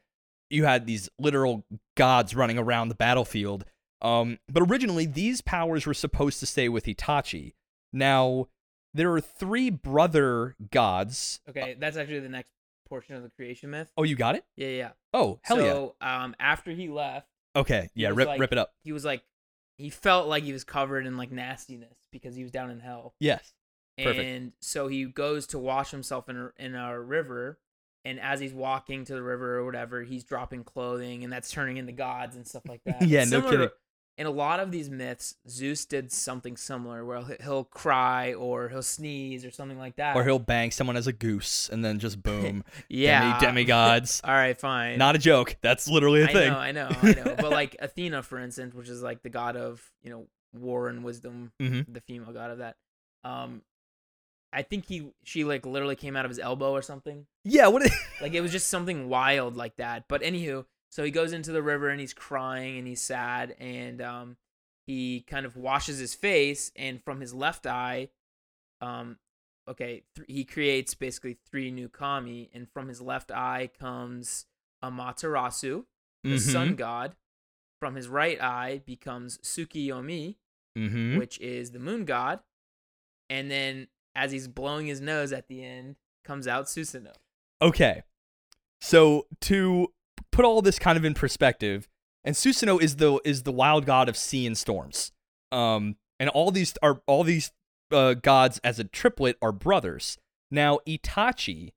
[0.50, 3.66] you had these literal gods running around the battlefield.
[4.02, 7.54] Um, but originally, these powers were supposed to stay with Itachi.
[7.92, 8.50] Now,
[8.94, 11.40] there are three brother gods.
[11.50, 12.52] Okay, that's actually the next
[12.88, 13.92] portion of the creation myth.
[13.98, 14.46] Oh, you got it?
[14.56, 14.92] Yeah, yeah.
[15.14, 15.64] Oh, hell yeah.
[15.64, 18.74] so, um, after he left, Okay, yeah, rip, like- rip it up.
[18.84, 19.24] he was like,
[19.78, 23.14] he felt like he was covered in like nastiness because he was down in hell.
[23.20, 23.54] Yes.
[23.98, 24.20] Perfect.
[24.26, 27.60] And so he goes to wash himself in a, in a river,
[28.04, 31.78] and as he's walking to the river or whatever, he's dropping clothing, and that's turning
[31.78, 33.02] into gods and stuff like that.
[33.02, 33.70] Yeah, no kidding.
[34.18, 38.82] In a lot of these myths, Zeus did something similar, where he'll- cry or he'll
[38.82, 40.16] sneeze or something like that.
[40.16, 42.64] Or he'll bang someone as a goose, and then just boom.
[42.90, 44.22] yeah, Demi- demigods.
[44.24, 44.98] All right, fine.
[44.98, 45.58] Not a joke.
[45.62, 46.52] That's literally a I thing.
[46.54, 47.36] know, I know, I know.
[47.38, 51.04] but like Athena, for instance, which is like the god of you know war and
[51.04, 51.94] wisdom, Mhm.
[51.94, 52.78] the female god of that.
[53.26, 53.62] Um,
[54.54, 57.26] I think he she like literally came out of his elbow or something.
[57.44, 57.84] Yeah, what?
[58.22, 60.06] Like it was just something wild like that.
[60.08, 60.64] But anywho,
[60.96, 64.38] so he goes into the river and he's crying and he's sad and um
[64.88, 68.08] he kind of washes his face and from his left eye,
[68.82, 69.18] um,
[69.68, 74.46] okay, th- he creates basically three new kami and from his left eye comes
[74.84, 75.86] Amaterasu
[76.24, 76.78] the sun Mhm.
[76.78, 77.16] god.
[77.82, 80.38] from his right eye becomes Tsukiyomi,
[80.78, 81.18] Mm-hmm.
[81.18, 82.40] which is the moon god.
[83.30, 87.14] And then as he's blowing his nose at the end, comes out Susanoo.
[87.62, 88.04] Okay.
[88.82, 89.94] So to
[90.36, 91.88] put all this kind of in perspective,
[92.24, 95.12] and Susanoo is the is the wild god of sea and storms.
[95.52, 97.52] Um, and all these are all these
[97.92, 100.18] uh, gods as a triplet are brothers.
[100.52, 101.72] Now Itachi,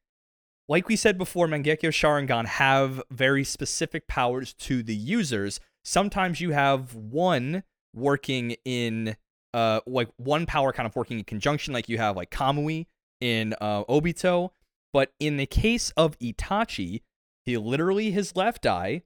[0.69, 5.61] like we said before, Mangekyo Sharingan have very specific powers to the users.
[5.85, 7.63] Sometimes you have one
[7.95, 9.17] working in
[9.55, 12.87] uh like one power kind of working in conjunction, like you have like Kamui
[13.21, 14.51] in uh, Obito.
[14.93, 17.03] But in the case of Itachi,
[17.49, 19.03] he literally his left eye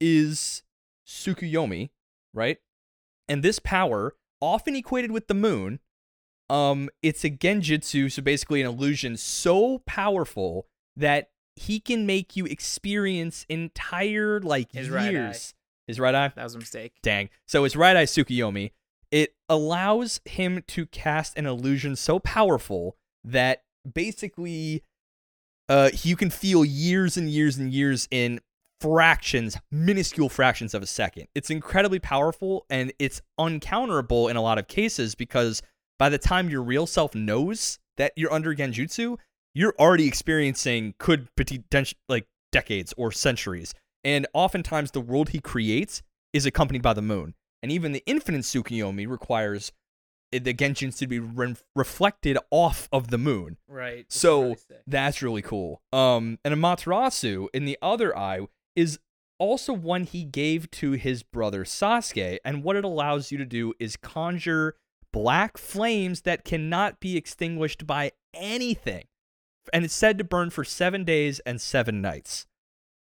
[0.00, 0.62] is
[1.06, 1.90] Tsukuyomi,
[2.32, 2.58] right?
[3.28, 5.80] And this power, often equated with the moon,
[6.48, 12.46] um, it's a genjutsu, so basically an illusion so powerful that he can make you
[12.46, 15.34] experience entire like His right eye.
[15.86, 16.32] His right eye.
[16.34, 16.94] That was a mistake.
[17.02, 17.28] Dang.
[17.46, 18.70] So his right eye Tsukuyomi,
[19.10, 24.84] it allows him to cast an illusion so powerful that basically
[25.70, 28.40] uh you can feel years and years and years in
[28.80, 31.28] fractions, minuscule fractions of a second.
[31.34, 35.62] It's incredibly powerful and it's uncounterable in a lot of cases because
[35.98, 39.18] by the time your real self knows that you're under genjutsu,
[39.54, 41.28] you're already experiencing could
[42.08, 43.74] like decades or centuries.
[44.02, 46.02] And oftentimes the world he creates
[46.32, 47.34] is accompanied by the moon.
[47.62, 49.72] And even the infinite Tsukuyomi requires
[50.32, 53.56] the Genjutsu to be re- reflected off of the moon.
[53.68, 54.06] Right.
[54.08, 55.82] So that's really cool.
[55.92, 58.98] Um, and Amaterasu in the other eye is
[59.38, 63.72] also one he gave to his brother Sasuke, and what it allows you to do
[63.80, 64.76] is conjure
[65.12, 69.06] black flames that cannot be extinguished by anything,
[69.72, 72.46] and it's said to burn for seven days and seven nights.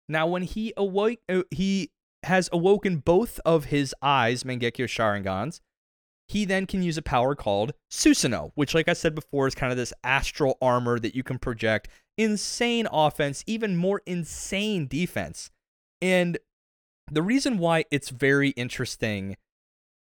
[0.09, 1.91] Now, when he awoke, uh, he
[2.23, 5.61] has awoken both of his eyes, Mangekyo Sharingans.
[6.29, 9.73] He then can use a power called Susanoo, which, like I said before, is kind
[9.73, 11.89] of this astral armor that you can project
[12.19, 15.51] insane offense, even more insane defense.
[16.03, 16.39] And
[17.11, 19.37] the reason why it's very interesting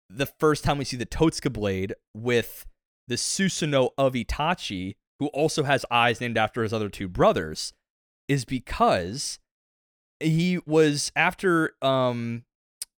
[0.10, 2.66] the first time we see the Totsuka blade with
[3.08, 7.74] the Susanoo of Itachi, who also has eyes named after his other two brothers,
[8.28, 9.40] is because
[10.20, 12.44] he was after um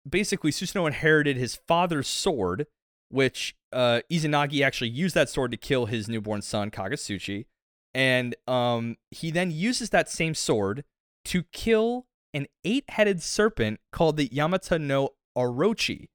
[0.07, 2.67] basically Susanoo inherited his father's sword,
[3.09, 7.45] which uh Izanagi actually used that sword to kill his newborn son Kagetsuchi,
[7.93, 10.83] and um he then uses that same sword
[11.25, 16.07] to kill an eight-headed serpent called the Yamata no Orochi,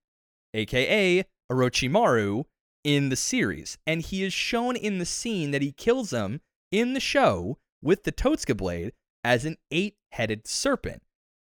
[0.54, 2.44] aka Orochimaru
[2.84, 3.78] in the series.
[3.86, 8.04] And he is shown in the scene that he kills him in the show with
[8.04, 8.92] the Totsuka blade
[9.24, 11.02] as an eight-headed serpent.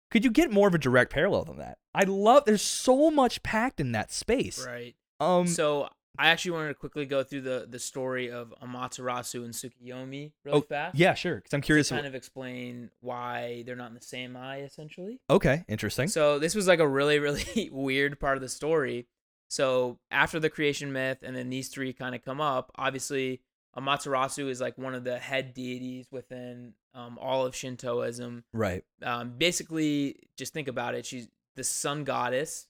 [0.09, 1.77] Could you get more of a direct parallel than that?
[1.93, 4.65] I love there's so much packed in that space.
[4.65, 4.95] Right.
[5.19, 9.53] Um so I actually wanted to quickly go through the the story of Amaterasu and
[9.53, 10.97] Tsukiyomi really Oh, fast.
[10.97, 11.41] yeah, sure.
[11.41, 11.89] Cuz I'm To curious.
[11.89, 15.19] kind of explain why they're not in the same eye, essentially.
[15.29, 16.07] okay, interesting.
[16.07, 19.07] So this was like a really, really weird part of the story.
[19.49, 22.71] So after the creation myth, and then these three kind of come up.
[22.75, 23.41] Obviously,
[23.77, 28.43] Amaterasu is like one of the head deities within um, all of Shintoism.
[28.53, 28.83] right.
[29.03, 31.05] Um, basically, just think about it.
[31.05, 32.67] She's the sun goddess,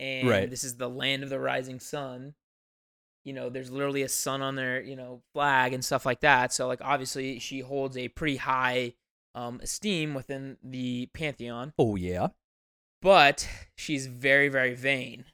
[0.00, 0.50] and Right.
[0.50, 2.34] this is the land of the rising sun.
[3.24, 6.52] You know, there's literally a sun on their you know flag and stuff like that.
[6.52, 8.94] So like obviously, she holds a pretty high
[9.34, 12.28] um, esteem within the pantheon Oh yeah.
[13.00, 15.24] but she's very very vain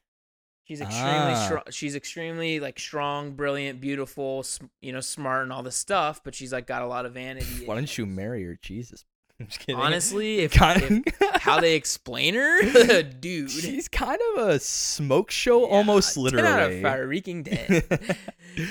[0.64, 1.44] she's extremely Ah.
[1.46, 6.20] strong she's extremely like strong brilliant beautiful sm- you know smart and all this stuff
[6.22, 8.58] but she's like got a lot of vanity Why don't you marry her?
[8.60, 9.06] Jesus.
[9.40, 9.76] I'm just kidding.
[9.76, 15.60] honestly if, kind if how they explain her dude She's kind of a smoke show,
[15.68, 16.48] Yeah, almost 10 literally.
[16.48, 18.16] out of fire reeking dead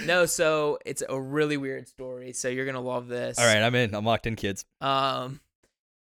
[0.06, 3.76] no so it's a really weird story so you're gonna love this All right, I'm
[3.76, 3.94] in.
[3.94, 4.66] I'm locked in, kids.
[4.82, 5.40] Um,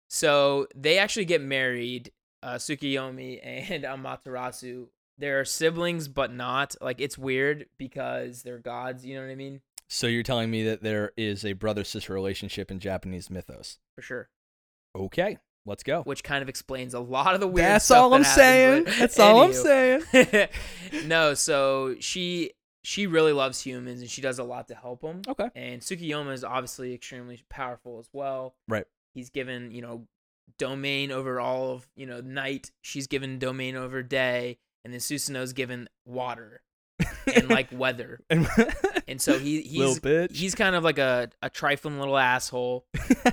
[0.08, 2.10] so they actually get married,
[2.42, 4.88] uh, Tsukiyomi and Amaterasu.
[5.18, 6.74] They're siblings, but not.
[6.80, 9.04] Like it's weird because they're gods.
[9.06, 9.60] You know what I mean?
[9.88, 13.78] So you're telling me that there is a brother sister relationship in Japanese mythos?
[13.94, 14.28] For sure.
[14.96, 16.02] Okay, let's go.
[16.02, 17.66] Which kind of explains a lot of the weird.
[17.66, 18.84] That's all I'm saying.
[18.98, 20.02] That's all I'm saying.
[21.06, 25.22] no, so she she really loves humans and she does a lot to help them.
[25.28, 25.50] Okay.
[25.54, 28.54] And Tsukiyoma is obviously extremely powerful as well.
[28.68, 28.86] Right.
[29.12, 30.06] He's given, you know,
[30.58, 32.70] domain over all of, you know, night.
[32.80, 34.58] She's given domain over day.
[34.84, 36.62] And then Susanoo's given water
[37.34, 38.20] and like weather.
[38.30, 38.48] And-
[39.08, 40.00] And so he Little he's
[40.38, 42.84] he's kind of like a, a trifling little asshole.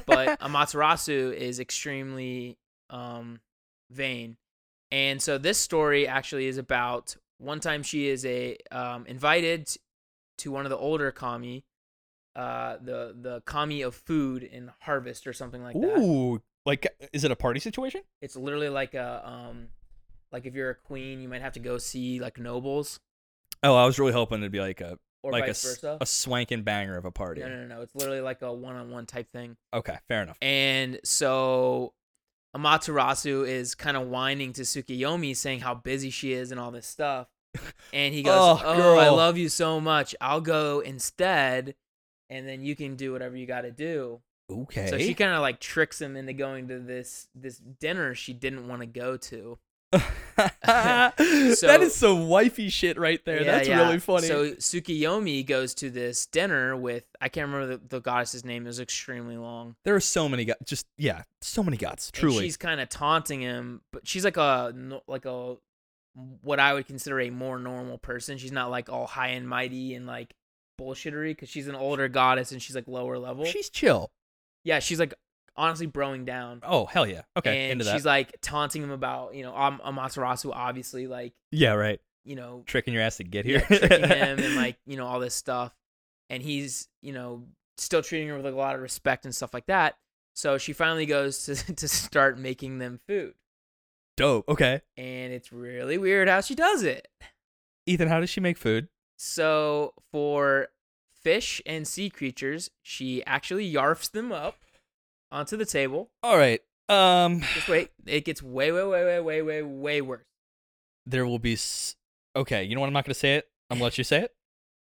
[0.07, 2.57] But Amaterasu is extremely
[2.89, 3.39] um
[3.91, 4.37] vain.
[4.91, 9.69] And so this story actually is about one time she is a um, invited
[10.39, 11.63] to one of the older kami,
[12.35, 15.99] uh, the the kami of food and harvest or something like that.
[15.99, 18.01] Ooh, like is it a party situation?
[18.21, 19.67] It's literally like a um,
[20.31, 22.99] like if you're a queen, you might have to go see like nobles
[23.63, 25.97] Oh, I was really hoping it'd be like a or like a, vice versa.
[25.99, 27.41] a swanking banger of a party.
[27.41, 27.81] No, no, no, no.
[27.81, 29.57] It's literally like a one-on-one type thing.
[29.73, 30.37] Okay, fair enough.
[30.41, 31.93] And so
[32.55, 36.87] Amaterasu is kind of whining to Tsukiyomi, saying how busy she is and all this
[36.87, 37.27] stuff.
[37.93, 40.13] And he goes, Oh, "Oh, I love you so much.
[40.21, 41.73] I'll go instead,
[42.29, 44.87] and then you can do whatever you got to do." Okay.
[44.87, 48.67] So she kind of like tricks him into going to this this dinner she didn't
[48.67, 49.57] want to go to.
[50.37, 51.13] that
[51.55, 53.41] So- is some wifey shit right there.
[53.43, 53.79] Yeah, That's yeah.
[53.85, 54.27] really funny.
[54.27, 58.63] So Tsukiyomi goes to this dinner with I can't remember the, the goddess's name.
[58.65, 59.75] It was extremely long.
[59.85, 60.59] there are so many gods.
[60.65, 62.11] Just yeah, so many gods.
[62.13, 62.43] and Truly.
[62.45, 64.73] she's kind of taunting him, but she's like a
[65.07, 65.55] like a
[66.41, 68.37] what I would consider a more normal person.
[68.37, 70.33] She's not like all high and mighty and like
[70.79, 73.45] bullshittery because she's an older goddess and she's like lower level.
[73.45, 74.09] She's chill.
[74.63, 75.13] yeah, she's like
[75.57, 76.61] honestly broing down.
[76.63, 77.21] Oh hell yeah.
[77.35, 77.93] Okay, and into that.
[77.93, 81.99] she's like taunting him about you know Am- Amaterasu obviously like yeah, right.
[82.23, 83.79] you know Tricking your ass to get yeah, here.
[83.79, 85.73] tricking him and like you know all this stuff
[86.29, 87.43] and he's you know
[87.77, 89.97] still treating her with like, a lot of respect and stuff like that
[90.35, 93.33] so she finally goes to, to start making them food
[94.15, 94.47] dope.
[94.49, 97.07] Okay, and it's really weird how she does it
[97.85, 98.87] Ethan, how does she make food?
[99.19, 100.67] so for
[101.21, 104.57] fish and sea creatures she actually yarfs them up
[105.31, 106.61] onto the table All right.
[106.89, 110.25] Um, just wait it gets way way way way way way way worse
[111.05, 111.53] there will be.
[111.53, 111.95] S-
[112.35, 112.87] okay, you know what?
[112.87, 113.47] I'm not gonna say it.
[113.69, 114.35] I'm gonna let you say it.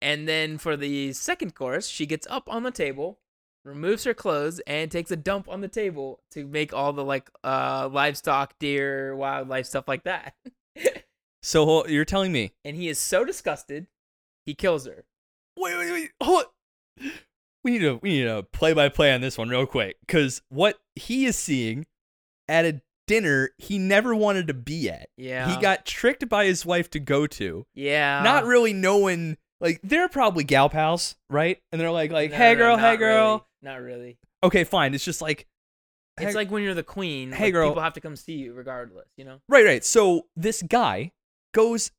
[0.02, 3.18] And then for the second course, she gets up on the table,
[3.64, 7.30] removes her clothes, and takes a dump on the table to make all the like
[7.44, 10.34] uh livestock, deer, wildlife stuff like that.
[11.40, 12.52] So you're telling me?
[12.64, 13.86] and he is so disgusted,
[14.44, 15.04] he kills her.
[15.56, 16.10] Wait, wait, wait.
[16.20, 16.46] Hold.
[17.68, 20.40] We need to we need to play by play on this one real quick because
[20.48, 21.84] what he is seeing
[22.48, 25.10] at a dinner he never wanted to be at.
[25.18, 25.54] Yeah.
[25.54, 28.22] He got tricked by his wife to go to, yeah.
[28.22, 29.36] not really knowing.
[29.60, 31.58] Like they're probably gal pals, right?
[31.70, 33.30] And they're like, like, No, hey no, girl, hey girl.
[33.32, 33.42] really.
[33.60, 34.18] Not really.
[34.42, 34.94] Okay, fine.
[34.94, 35.46] It's just like,
[36.18, 37.68] It's like when you're the queen, Hey, like, girl.
[37.68, 39.40] people have to come see you regardless, you know?
[39.46, 39.84] Right, right.
[39.84, 41.12] So this guy
[41.52, 41.90] goes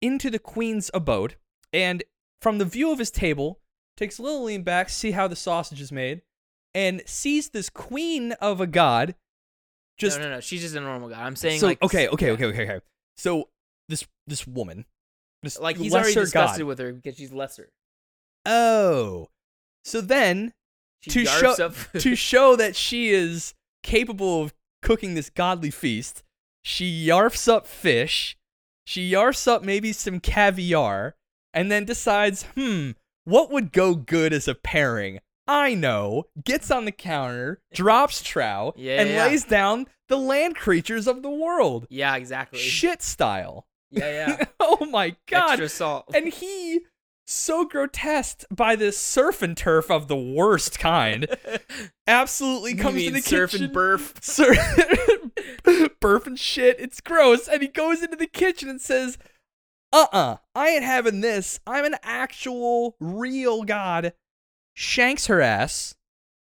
[0.00, 1.36] into the queen's abode
[1.72, 2.02] and
[2.40, 3.60] from the view of his table,
[4.02, 6.22] takes a little lean back, see how the sausage is made,
[6.74, 9.14] and sees this queen of a god
[9.98, 10.40] just no, no, no.
[10.40, 11.22] She's just a normal guy.
[11.22, 12.80] I'm saying so, like okay, okay, okay, okay, okay.
[13.16, 13.48] So
[13.88, 14.84] this this woman,
[15.42, 16.66] this Like he's already disgusted god.
[16.66, 17.70] with her because she's lesser.
[18.44, 19.28] Oh.
[19.84, 20.54] So then
[21.02, 26.22] She To show- to show that she is capable of cooking this godly feast,
[26.64, 28.36] she yarfs up fish,
[28.84, 31.14] she yarfs up maybe some caviar,
[31.52, 32.92] and then decides, hmm,
[33.24, 35.20] what would go good as a pairing?
[35.48, 36.24] I know.
[36.44, 39.24] Gets on the counter, drops trow, Yeah, and yeah.
[39.26, 41.86] lays down the land creatures of the world.
[41.90, 42.58] yeah, exactly.
[42.58, 43.66] Shit style.
[43.90, 44.44] Yeah, yeah.
[44.60, 45.50] oh my god.
[45.52, 46.04] Extra salt.
[46.14, 46.80] And he
[47.26, 51.26] so grotesque by this surf and turf of the worst kind
[52.06, 53.66] absolutely comes to the surf kitchen.
[53.66, 54.22] and burf.
[54.22, 56.78] Sur- burp and shit.
[56.80, 57.48] It's gross.
[57.48, 59.18] And he goes into the kitchen and says,
[59.92, 61.60] "Uh, uh I ain't having this.
[61.66, 64.14] I'm an actual, real god."
[64.74, 65.94] Shanks her ass,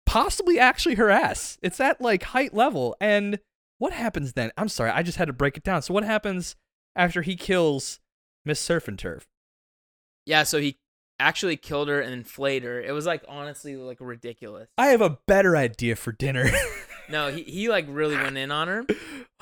[0.07, 1.59] possibly actually her ass.
[1.63, 2.97] It's at like height level.
[3.01, 3.41] And
[3.79, 4.53] what happens then?
[4.57, 5.83] I'm sorry, I just had to break it down.
[5.83, 6.55] So what happens
[6.95, 7.99] after he kills
[8.45, 9.27] Miss Surf and Turf?
[10.27, 10.79] Yeah, so he
[11.19, 12.81] actually killed her and flayed her.
[12.81, 14.69] It was like honestly like ridiculous.
[14.79, 16.51] I have a better idea for dinner.
[17.11, 18.87] No, he, he like really went in on her.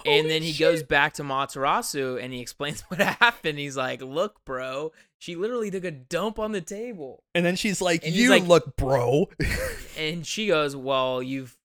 [0.07, 0.61] And then he shit.
[0.61, 3.59] goes back to Materasu and he explains what happened.
[3.59, 7.81] He's like, "Look, bro, she literally took a dump on the table." and then she's
[7.81, 9.29] like, and "You like- look, bro."
[9.99, 11.57] And she goes, "Well, you've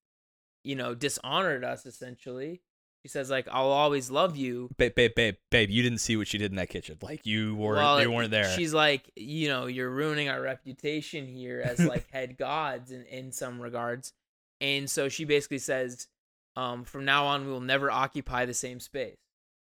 [0.64, 2.62] you know, dishonored us essentially."
[3.04, 5.70] She says like, "I'll always love you." babe, babe, babe, babe.
[5.70, 6.98] You didn't see what she did in that kitchen.
[7.04, 8.50] Like you weren't, well, you weren't there.
[8.56, 13.32] She's like, you know, you're ruining our reputation here as like head gods in, in
[13.32, 14.12] some regards.
[14.62, 16.08] And so she basically says,
[16.56, 19.18] um, from now on, we will never occupy the same space.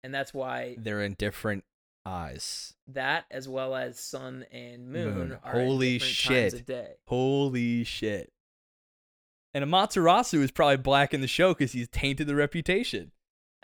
[0.03, 1.63] And that's why They're in different
[2.05, 2.73] eyes.
[2.87, 5.39] that, as well as sun and moon, Moon.
[5.43, 6.51] are Holy different shit.
[6.51, 6.91] times a day.
[7.07, 8.31] Holy shit.
[9.53, 13.11] And Amaterasu is probably black in the show because he's tainted the reputation.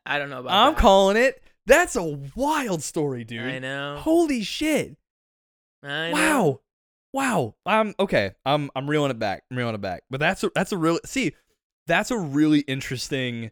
[0.06, 0.82] I don't know about I'm that.
[0.82, 1.44] calling it.
[1.68, 3.42] That's a wild story, dude.
[3.44, 3.98] I know.
[4.00, 4.98] Holy shit.
[5.84, 6.14] I know.
[6.14, 6.60] Wow.
[7.14, 7.56] Wow.
[7.66, 8.32] I'm okay.
[8.46, 9.44] I'm I'm reeling it back.
[9.52, 10.04] I'm reeling it back.
[10.10, 11.34] But that's a that's a real see,
[11.88, 13.52] that's a really interesting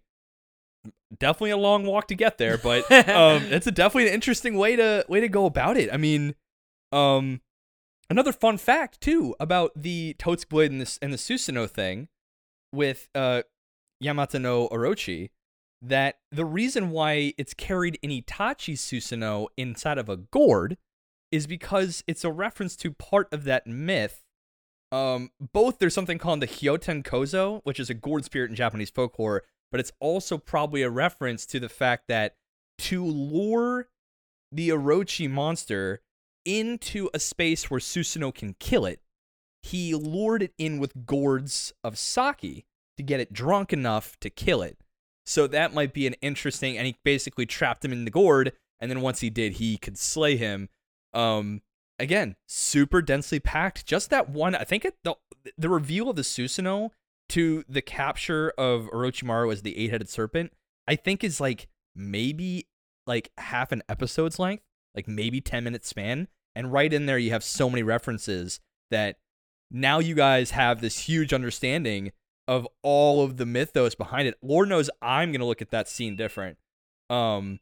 [1.18, 4.76] definitely a long walk to get there, but um, it's a definitely an interesting way
[4.76, 5.91] to way to go about it.
[5.91, 6.36] I mean,
[6.91, 7.41] um,
[8.10, 12.07] another fun fact too about the Totsuka blade and this and the Susanoo thing
[12.72, 13.41] with uh
[14.03, 15.30] Yamata no Orochi
[15.82, 20.78] that the reason why it's carried in Itachi Susanoo inside of a gourd
[21.32, 24.23] is because it's a reference to part of that myth.
[24.91, 28.89] Um, both there's something called the Hyotan Kozo, which is a gourd spirit in Japanese
[28.89, 32.36] folklore, but it's also probably a reference to the fact that
[32.80, 33.89] to lure
[34.51, 36.01] the Orochi monster
[36.45, 39.01] into a space where Susanoo can kill it,
[39.61, 42.65] he lured it in with gourds of sake
[42.97, 44.77] to get it drunk enough to kill it.
[45.25, 48.89] So that might be an interesting, and he basically trapped him in the gourd, and
[48.89, 50.69] then once he did, he could slay him.
[51.14, 51.62] Um,
[51.97, 53.86] again, super densely packed.
[53.86, 55.16] Just that one, I think it the
[55.57, 56.89] the reveal of the Susanoo
[57.30, 60.51] to the capture of Orochimaru as the eight-headed serpent,
[60.88, 62.68] I think is like maybe
[63.05, 64.64] like half an episode's length,
[64.95, 66.28] like maybe 10 minute span.
[66.55, 69.18] And right in there you have so many references that
[69.72, 72.12] now you guys have this huge understanding
[72.47, 74.36] of all of the mythos behind it.
[74.41, 76.57] Lord knows I'm gonna look at that scene different.
[77.10, 77.60] Um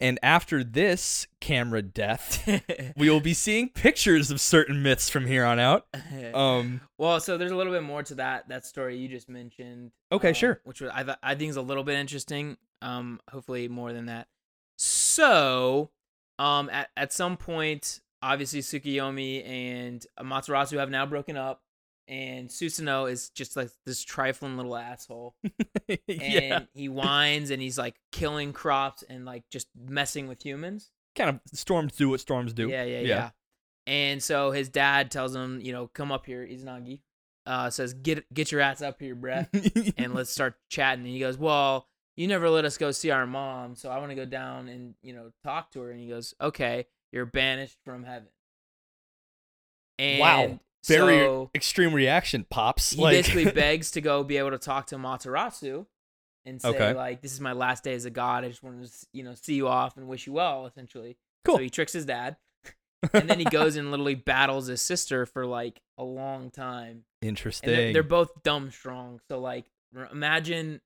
[0.00, 2.46] and after this camera death,
[2.96, 5.86] we will be seeing pictures of certain myths from here on out.
[6.34, 9.92] Um well, so there's a little bit more to that that story you just mentioned.
[10.12, 10.60] Okay, um, sure.
[10.64, 12.56] Which was, I th- I think is a little bit interesting.
[12.82, 14.28] Um, hopefully more than that.
[14.76, 15.90] So,
[16.38, 21.62] um, at at some point, obviously Tsukiyomi and Amaterasu have now broken up,
[22.08, 25.36] and Susanoo is just like this trifling little asshole.
[25.88, 26.60] and yeah.
[26.74, 30.90] he whines and he's like killing crops and like just messing with humans.
[31.14, 32.68] Kind of storms do what storms do.
[32.68, 33.06] Yeah, yeah, Yeah.
[33.06, 33.30] yeah.
[33.86, 37.00] And so his dad tells him, you know, come up here, Izanagi.
[37.46, 41.04] Uh, says, get get your ass up here, bruh, and let's start chatting.
[41.06, 44.10] And he goes, well, you never let us go see our mom, so I want
[44.10, 45.90] to go down and you know talk to her.
[45.90, 48.28] And he goes, okay, you're banished from heaven.
[49.98, 50.60] And Wow.
[50.86, 52.92] Very so extreme reaction, pops.
[52.92, 55.86] he like, basically begs to go be able to talk to Materasu
[56.46, 56.94] and say Okay.
[56.94, 58.44] like, this is my last day as a god.
[58.44, 61.16] I just wanted to you know see you off and wish you well, essentially.
[61.44, 61.56] Cool.
[61.56, 62.36] So he tricks his dad.
[63.12, 67.04] and then he goes and literally battles his sister for like a long time.
[67.22, 67.70] Interesting.
[67.70, 69.20] And they're, they're both dumb strong.
[69.28, 69.66] So like
[69.96, 70.80] r- imagine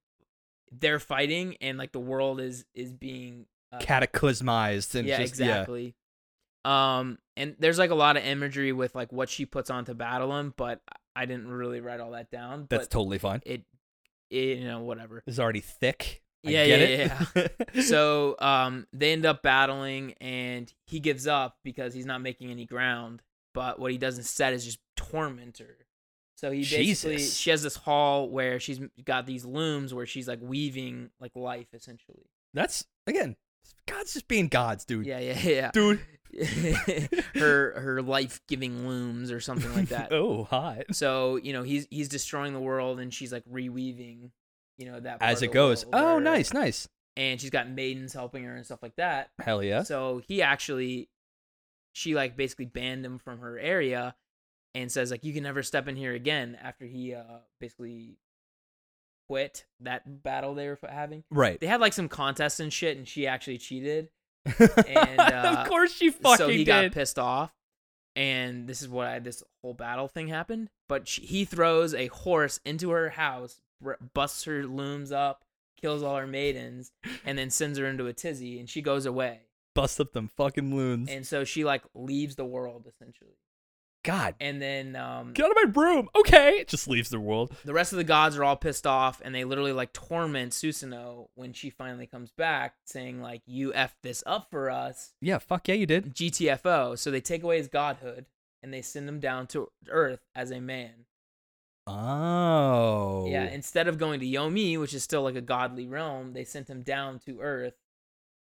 [0.70, 5.94] they're fighting and like the world is is being uh, cataclysmized and yeah just exactly.
[6.64, 9.94] Um and there's like a lot of imagery with like what she puts on to
[9.94, 10.80] battle him, but
[11.16, 12.66] I didn't really write all that down.
[12.70, 13.42] That's totally fine.
[13.44, 13.62] it,
[14.30, 15.22] it you know whatever.
[15.26, 16.22] It's already thick.
[16.46, 17.24] I Yeah, get yeah,
[17.74, 17.84] it.
[17.84, 22.66] so um they end up battling and he gives up because he's not making any
[22.66, 23.22] ground.
[23.54, 25.76] But what he does instead is just torment her.
[26.36, 27.36] So he basically Jesus.
[27.36, 31.68] she has this hall where she's got these looms where she's like weaving like life
[31.74, 32.24] essentially.
[32.54, 33.36] that's again,
[33.86, 35.06] God's just being gods, dude.
[35.06, 35.70] Yeah, yeah, yeah.
[35.72, 36.00] Dude.
[37.34, 40.08] her her life giving looms or something like that.
[40.12, 40.84] oh, hot.
[40.92, 44.30] So you know he's he's destroying the world and she's like reweaving,
[44.78, 45.84] you know that As it goes.
[45.92, 46.88] Oh, where- nice, nice.
[47.16, 49.30] And she's got maidens helping her and stuff like that.
[49.38, 49.82] Hell yeah.
[49.82, 51.10] So he actually,
[51.92, 54.14] she like basically banned him from her area,
[54.74, 58.16] and says like you can never step in here again after he uh basically
[59.28, 61.24] quit that battle they were having.
[61.30, 61.60] Right.
[61.60, 64.08] They had like some contests and shit, and she actually cheated.
[64.60, 66.66] uh, of course she fucking so he did.
[66.66, 67.52] got pissed off
[68.16, 72.60] and this is why this whole battle thing happened but she, he throws a horse
[72.64, 73.60] into her house
[74.14, 75.44] busts her looms up
[75.80, 76.92] kills all her maidens
[77.24, 79.40] and then sends her into a tizzy and she goes away
[79.74, 81.08] Bust up them fucking loons.
[81.08, 83.38] and so she like leaves the world essentially
[84.04, 86.08] God, and then um, get out of my broom.
[86.16, 86.54] Okay.
[86.54, 87.54] It just leaves the world.
[87.64, 91.28] the rest of the gods are all pissed off and they literally like torment Susanoo
[91.34, 95.68] when she finally comes back saying like you f this up for us Yeah, fuck
[95.68, 96.14] yeah, you did.
[96.14, 96.98] GTFO.
[96.98, 98.26] So they take away his godhood
[98.62, 101.06] and they send him down to Earth as a man.
[101.86, 103.26] Oh.
[103.28, 106.68] Yeah, instead of going to Yomi, which is still like a godly realm, they sent
[106.68, 107.74] him down to Earth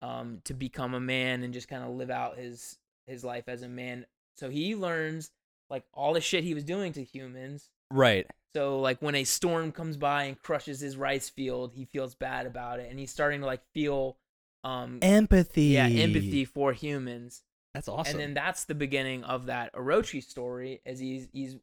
[0.02, 3.62] um, to become a man and just kind of live out his his life as
[3.62, 4.06] a man.
[4.38, 5.32] So he learns
[5.72, 7.72] like all the shit he was doing to humans.
[7.90, 8.28] right.
[8.54, 12.46] So like when a storm comes by and crushes his rice field, he feels bad
[12.46, 14.18] about it, and he's starting to like feel
[14.64, 15.64] um Empathy.
[15.78, 17.42] yeah empathy for humans.
[17.74, 18.12] That's awesome.
[18.12, 21.56] And then that's the beginning of that Orochi story, as he's he's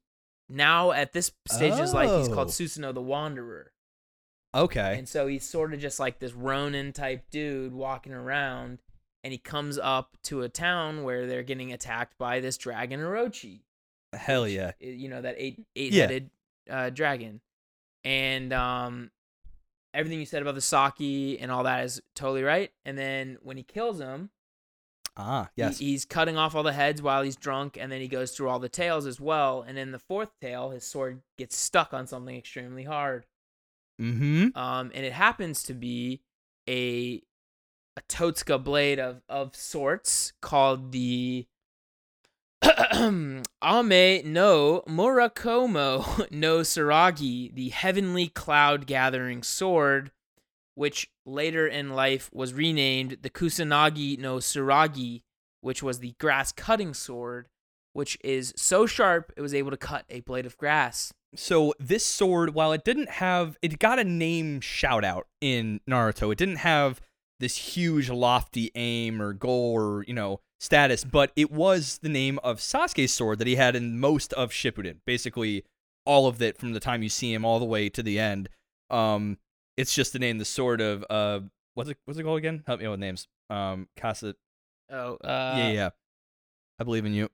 [0.48, 2.50] now at this stage of his life he's called Oh.
[2.50, 3.72] Susanoo the Wanderer,
[4.54, 4.96] okay.
[4.98, 8.78] and so he's sort of just like this Ronin type dude walking around,
[9.22, 13.60] and he comes up to a town where they're getting attacked by this dragon Orochi.
[14.12, 14.72] Hell which yeah.
[14.80, 16.30] You know that eight eight headed
[16.70, 17.40] uh, dragon,
[18.04, 19.10] and um,
[19.94, 22.70] everything you said about the sake and all that is totally right.
[22.84, 24.30] And then when he kills him,
[25.16, 25.78] Ah, he- yes.
[25.78, 28.58] he's cutting off all the heads while he's drunk, and then he goes through all
[28.60, 29.62] the tails as well.
[29.66, 33.26] And in the fourth tail, his sword gets stuck on something extremely hard.
[34.00, 34.56] mm-hmm.
[34.56, 36.20] Um, and it happens to be
[36.68, 37.22] a
[37.96, 41.46] a Totsuka blade of of sorts called the
[42.92, 43.44] Ame
[44.32, 50.10] no Murakumo no Tsurugi, the heavenly cloud gathering sword,
[50.74, 55.22] which later in life was renamed the Kusanagi no Tsurugi,
[55.60, 57.48] which was the grass cutting sword,
[57.92, 61.12] which is so sharp it was able to cut a blade of grass.
[61.34, 66.32] So this sword, while it didn't have, it got a name shout out in Naruto.
[66.32, 67.00] It didn't have
[67.38, 72.38] this huge lofty aim or goal or you know status, but it was the name
[72.42, 74.96] of Sasuke's sword that he had in most of Shippuden.
[75.06, 75.64] Basically,
[76.04, 78.48] all of it from the time you see him all the way to the end.
[78.90, 79.38] Um,
[79.76, 81.40] it's just the name, the sword of uh,
[81.74, 82.64] what's it what's it called again?
[82.66, 83.28] Help me out with names.
[83.50, 84.34] Um, Kasa.
[84.90, 85.90] Oh, uh, yeah, yeah.
[86.80, 87.28] I believe in you.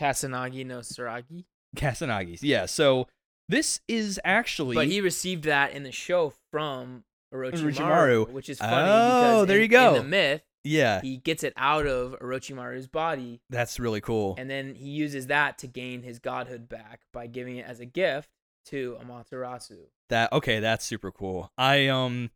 [0.00, 1.44] Kasanagi no Tsurugi.
[1.76, 2.42] Kasanagi's.
[2.42, 2.66] Yeah.
[2.66, 3.08] So
[3.48, 4.74] this is actually.
[4.74, 7.04] But he received that in the show from
[7.34, 8.30] Orochimaru, Orochimaru.
[8.30, 9.94] which is funny Oh, because there in, you go.
[9.94, 14.34] in the myth, yeah, he gets it out of Orochimaru's body, that's really cool.
[14.38, 17.86] and then he uses that to gain his godhood back by giving it as a
[17.86, 18.28] gift
[18.66, 19.78] to Amaterasu.
[20.08, 21.50] That okay, that's super cool.
[21.56, 22.30] I um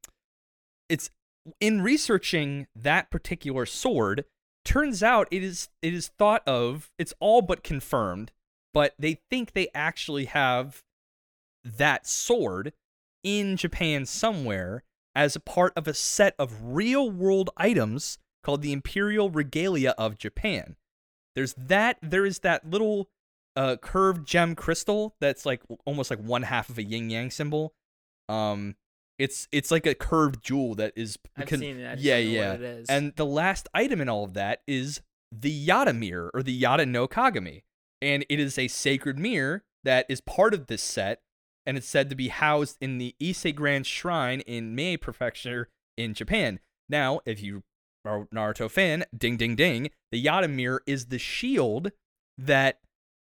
[0.88, 1.10] it's
[1.60, 4.24] in researching that particular sword,
[4.64, 8.32] turns out it is it is thought of, it's all but confirmed,
[8.72, 10.82] but they think they actually have
[11.64, 12.72] that sword
[13.22, 14.82] in Japan somewhere
[15.14, 20.18] as a part of a set of real world items called the Imperial Regalia of
[20.18, 20.76] Japan.
[21.34, 23.08] There's that there is that little
[23.56, 27.74] uh curved gem crystal that's like almost like one half of a yin yang symbol.
[28.28, 28.76] Um
[29.18, 31.98] it's it's like a curved jewel that is I've con- seen it.
[31.98, 32.52] Yeah, yeah.
[32.52, 32.88] What it is.
[32.88, 36.88] And the last item in all of that is the Yata mirror or the Yata
[36.88, 37.62] no Kagami.
[38.00, 41.20] And it is a sacred mirror that is part of this set.
[41.64, 46.12] And it's said to be housed in the Ise Grand Shrine in Mie Prefecture in
[46.12, 46.58] Japan.
[46.88, 47.62] Now, if you
[48.06, 51.92] Naruto fan, ding ding ding, the Yata mirror is the shield
[52.36, 52.80] that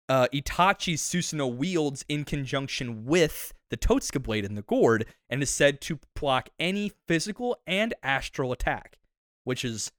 [0.10, 5.50] uh, Itachi Susanoo wields in conjunction with the Totsuka blade and the gourd, and is
[5.50, 9.00] said to block any physical and astral attack.
[9.44, 9.92] Which is,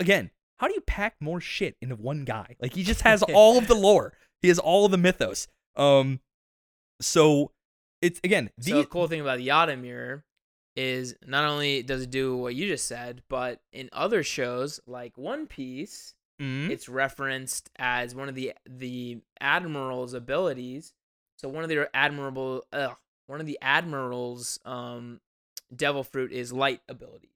[0.00, 2.56] again, how do you pack more shit into one guy?
[2.60, 4.14] Like he just has all of the lore.
[4.42, 5.46] He has all of the mythos.
[5.76, 6.20] Um,
[7.00, 7.52] so
[8.02, 10.24] it's again the so cool thing about the Yata mirror
[10.78, 15.18] is not only does it do what you just said, but in other shows like
[15.18, 16.70] One Piece, Mhm.
[16.70, 20.92] it's referenced as one of the the admiral's abilities.
[21.36, 25.20] So one of their admirable, ugh, one of the admiral's um,
[25.74, 27.30] devil fruit is light ability.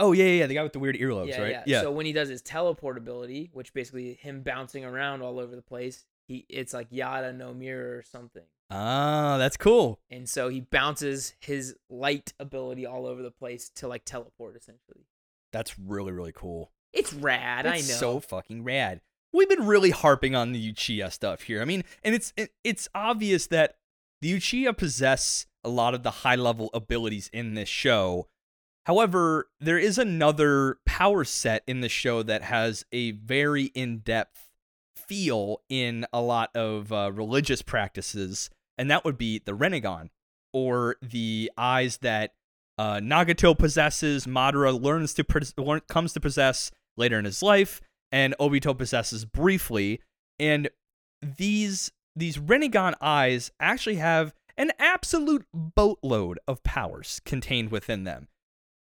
[0.00, 1.62] oh yeah, yeah, yeah, the guy with the weird earlobes, yeah, right?
[1.66, 5.56] yeah, So when he does his teleport ability, which basically him bouncing around all over
[5.56, 8.44] the place, he it's like Yata no mirror or something.
[8.70, 9.98] ah, that's cool.
[10.10, 15.06] And so he bounces his light ability all over the place to like teleport essentially.
[15.52, 16.70] That's really really cool.
[16.92, 17.80] It's rad, I know.
[17.80, 19.00] So fucking rad.
[19.32, 21.60] We've been really harping on the Uchiha stuff here.
[21.60, 23.76] I mean, and it's it, it's obvious that
[24.20, 28.28] the Uchiha possess a lot of the high level abilities in this show.
[28.86, 34.47] However, there is another power set in the show that has a very in depth
[35.08, 40.10] feel in a lot of uh, religious practices, and that would be the Rinnegan,
[40.52, 42.34] or the eyes that
[42.78, 45.24] uh, Nagato possesses, Madara learns to
[45.56, 47.80] learn, comes to possess later in his life,
[48.12, 50.00] and Obito possesses briefly.
[50.38, 50.70] And
[51.20, 58.28] these these Rinnegan eyes actually have an absolute boatload of powers contained within them.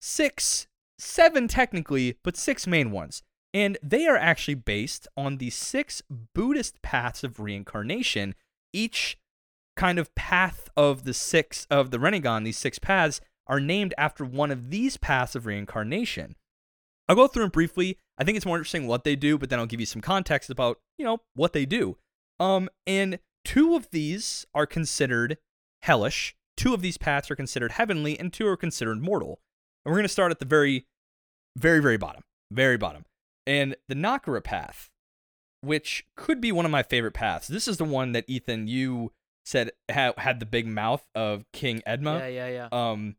[0.01, 0.67] Six,
[0.99, 3.23] seven technically, but six main ones.
[3.55, 6.03] And they are actually based on the six
[6.35, 8.35] Buddhist paths of reincarnation.
[8.73, 9.17] Each
[9.77, 14.25] kind of path of the six of the Rinnegan, these six paths, are named after
[14.25, 16.35] one of these paths of reincarnation.
[17.09, 17.99] I'll go through them briefly.
[18.19, 20.51] I think it's more interesting what they do, but then I'll give you some context
[20.51, 21.97] about, you know, what they do.
[22.41, 25.39] Um, and two of these are considered
[25.83, 29.41] hellish, two of these paths are considered heavenly, and two are considered mortal.
[29.85, 30.87] And we're gonna start at the very,
[31.57, 32.23] very, very bottom.
[32.51, 33.05] Very bottom.
[33.47, 34.91] And the Nakara path,
[35.61, 37.49] which could be one of my favorite paths.
[37.49, 39.13] This is the one that Ethan, you
[39.45, 42.21] said ha- had the big mouth of King Enma.
[42.21, 42.69] Yeah, yeah, yeah.
[42.91, 43.17] Um,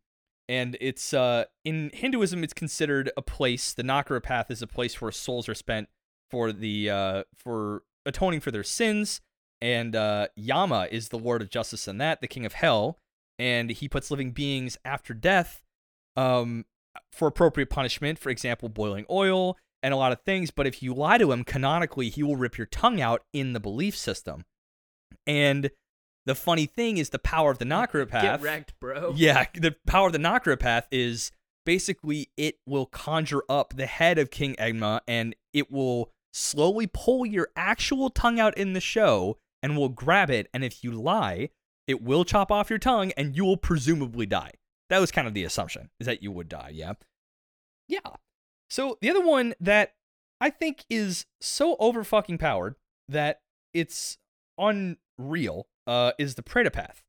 [0.48, 3.74] and it's uh in Hinduism, it's considered a place.
[3.74, 5.90] The Nakara path is a place where souls are spent
[6.32, 9.22] for the uh for atoning for their sins.
[9.62, 13.00] And uh, Yama is the Lord of Justice in that, the King of Hell.
[13.40, 15.62] and he puts living beings after death
[16.16, 16.66] um,
[17.12, 18.20] for appropriate punishment.
[18.20, 20.50] For example, boiling oil and a lot of things.
[20.50, 23.60] But if you lie to him, canonically, he will rip your tongue out in the
[23.60, 24.44] belief system.
[25.28, 25.70] And
[26.26, 28.24] the funny thing is, the power of the Necropath.
[28.24, 29.14] Get wrecked, bro.
[29.16, 31.32] Yeah, the power of the Necropath is
[31.68, 37.24] basically it will conjure up the head of King Enma and it will slowly pull
[37.24, 40.48] your actual tongue out in the show and will grab it.
[40.52, 41.50] And if you lie,
[41.88, 44.54] it will chop off your tongue and you will presumably die.
[44.90, 46.94] That was kind of the assumption, is that you would die, yeah?
[47.88, 48.00] Yeah.
[48.70, 49.94] So the other one that
[50.42, 52.76] I think is so over fucking powered
[53.08, 53.42] that
[53.74, 54.18] it's
[54.58, 57.04] unreal uh, is the Preta Path,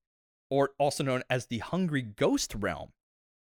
[0.50, 2.92] or also known as the Hungry Ghost Realm.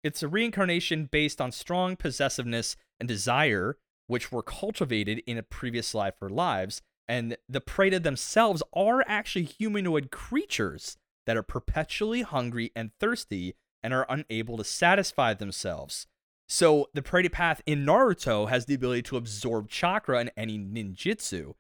[0.03, 5.95] It's a reincarnation based on strong possessiveness and desire, which were cultivated in a previous
[5.95, 6.83] life or lives.
[7.09, 10.97] And the Preta themselves are actually humanoid creatures
[11.27, 16.07] that are perpetually hungry and thirsty and are unable to satisfy themselves.
[16.49, 21.55] So the Preta Path in Naruto has the ability to absorb chakra in any ninjutsu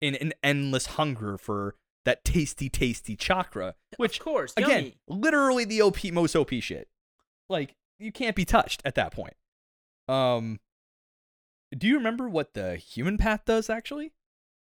[0.00, 4.96] in an endless hunger for that tasty, tasty chakra, which of course, again, yummy.
[5.08, 6.88] literally the OP most OP shit.
[7.48, 9.34] Like you can't be touched at that point.
[10.08, 10.60] Um,
[11.76, 14.12] do you remember what the human path does actually?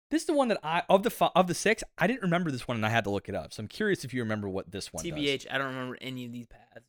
[0.10, 1.84] This is the one that I of the fi- of the six.
[1.98, 3.54] I didn't remember this one, and I had to look it up.
[3.54, 5.14] So I'm curious if you remember what this one does.
[5.14, 6.88] TBH, I don't remember any of these paths.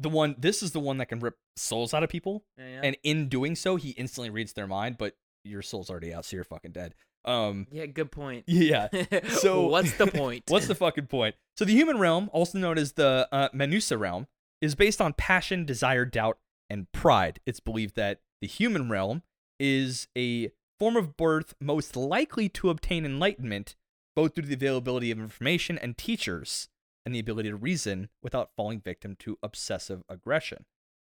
[0.00, 2.80] The one this is the one that can rip souls out of people, Yeah, yeah.
[2.84, 4.96] and in doing so, he instantly reads their mind.
[4.98, 6.94] But your soul's already out, so you're fucking dead.
[7.24, 8.44] Um, yeah, good point.
[8.48, 8.88] yeah.
[9.28, 10.44] So- what's the point?
[10.48, 11.34] What's the fucking point?
[11.56, 14.26] So the human realm, also known as the uh, Menusa realm,
[14.62, 16.38] is based on passion, desire, doubt,
[16.70, 17.40] and pride.
[17.46, 19.22] It's believed that the human realm
[19.58, 23.76] is a form of birth most likely to obtain enlightenment,
[24.16, 26.68] both through the availability of information and teachers,
[27.10, 30.64] and the ability to reason without falling victim to obsessive aggression.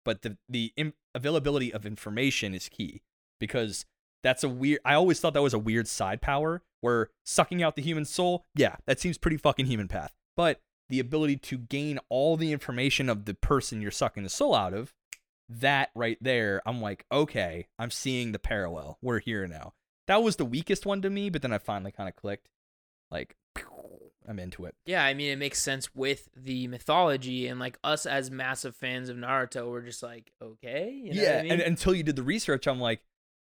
[0.06, 3.02] But the the Im- availability of information is key
[3.40, 3.86] because
[4.24, 4.80] that's a weird.
[4.86, 8.46] I always thought that was a weird side power where sucking out the human soul,
[8.54, 10.14] yeah, that seems pretty fucking human path.
[10.36, 14.54] But the ability to gain all the information of the person you're sucking the soul
[14.54, 14.94] out of,
[15.50, 19.00] that right there, I'm like, okay, I'm seeing the parallel.
[19.02, 19.74] We're here now.
[20.06, 22.48] That was the weakest one to me, but then I finally kind of clicked.
[23.10, 23.36] Like,
[24.28, 24.76] I'm into it.
[24.86, 29.10] Yeah, I mean it makes sense with the mythology and like us as massive fans
[29.10, 31.52] of Naruto, we're just like, okay, you know yeah, what I mean?
[31.54, 33.02] and until you did the research, I'm like,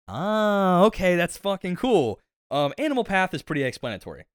[0.08, 2.20] ah, okay, that's fucking cool.
[2.50, 4.26] Um, animal path is pretty explanatory.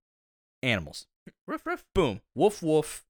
[0.64, 1.06] Animals.
[1.48, 1.84] Ruff, ruff.
[1.94, 3.06] boom, woof woof,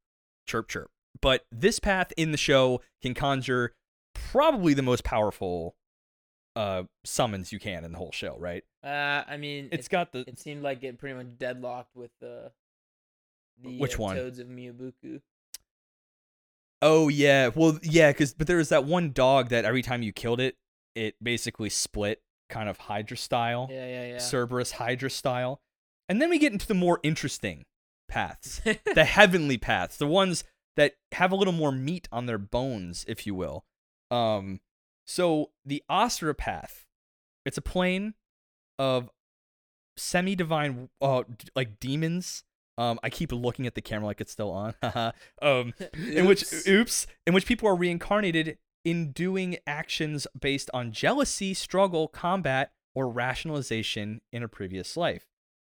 [0.48, 0.92] chirp chirp.
[1.22, 3.74] But this path in the show can conjure
[4.14, 5.76] probably the most powerful
[6.56, 8.64] uh summons you can in the whole show, right?
[8.84, 12.12] Uh, I mean, It's it, got the it seemed like it pretty much deadlocked with
[12.20, 12.52] the
[13.62, 14.16] the Which uh, one?
[14.16, 15.22] Toads of Myoboku.
[16.82, 20.14] Oh yeah, well yeah, cuz but there was that one dog that every time you
[20.14, 20.58] killed it,
[20.96, 24.18] it basically split kind of Hydra style, Yeah, yeah, yeah.
[24.18, 25.62] Cerberus Hydra style.
[26.08, 27.66] And then we get into the more interesting
[28.08, 28.62] paths.
[28.96, 30.44] the heavenly paths, the ones
[30.76, 33.66] that have a little more meat on their bones, if you will.
[34.12, 34.60] Um,
[35.06, 36.86] so the Asura path,
[37.46, 38.16] it's a plane
[38.78, 39.10] of
[39.98, 41.24] semi-divine, uh,
[41.56, 42.44] like demons.
[42.80, 44.74] Um, I keep looking at the camera like it's still on.
[45.42, 47.08] um, in which, Oops.
[47.28, 54.22] in which people are reincarnated in doing actions based on jealousy, struggle, combat, or rationalization
[54.32, 55.28] in a previous life.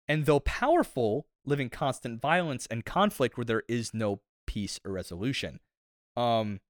[0.07, 4.93] And though powerful, live in constant violence and conflict where there is no peace or
[4.93, 5.59] resolution.
[6.15, 6.61] Um,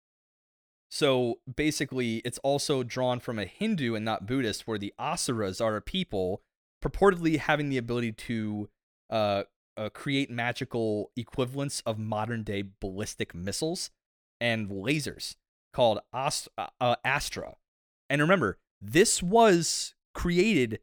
[0.89, 5.75] so basically, it's also drawn from a Hindu and not Buddhist, where the Asuras are
[5.75, 6.41] a people
[6.83, 8.69] purportedly having the ability to
[9.09, 9.43] uh,
[9.77, 13.91] uh, create magical equivalents of modern day ballistic missiles
[14.39, 15.35] and lasers
[15.73, 17.55] called Ast- uh, uh, Astra.
[18.09, 20.79] And remember, this was created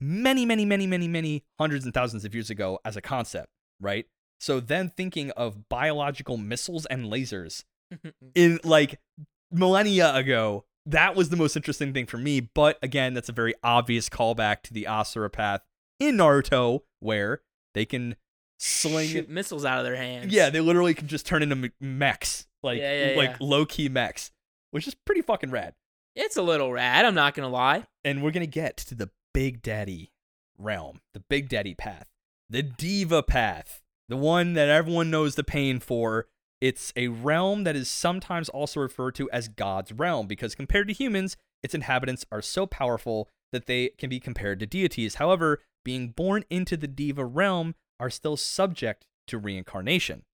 [0.00, 3.48] many, many, many, many, many hundreds and thousands of years ago as a concept,
[3.80, 4.06] right?
[4.38, 7.64] So then thinking of biological missiles and lasers
[8.34, 8.98] in like
[9.50, 12.40] millennia ago, that was the most interesting thing for me.
[12.40, 15.60] But again, that's a very obvious callback to the Asura path
[15.98, 17.42] in Naruto, where
[17.74, 18.16] they can
[18.60, 20.32] sling Shoot missiles out of their hands.
[20.32, 23.36] yeah, they literally can just turn into me- mechs, like Yeah, yeah, like yeah.
[23.40, 24.30] low key mechs,
[24.70, 25.74] which is pretty fucking rad.
[26.14, 27.04] it's a little rad.
[27.04, 27.86] I'm not gonna lie.
[28.04, 30.12] And we're gonna get to the Big Daddy
[30.58, 32.08] realm, the Big Daddy path,
[32.50, 36.26] the Deva path, the one that everyone knows the pain for.
[36.60, 40.94] It's a realm that is sometimes also referred to as God's realm because compared to
[40.94, 45.14] humans, its inhabitants are so powerful that they can be compared to deities.
[45.14, 50.24] However, being born into the Deva realm are still subject to reincarnation.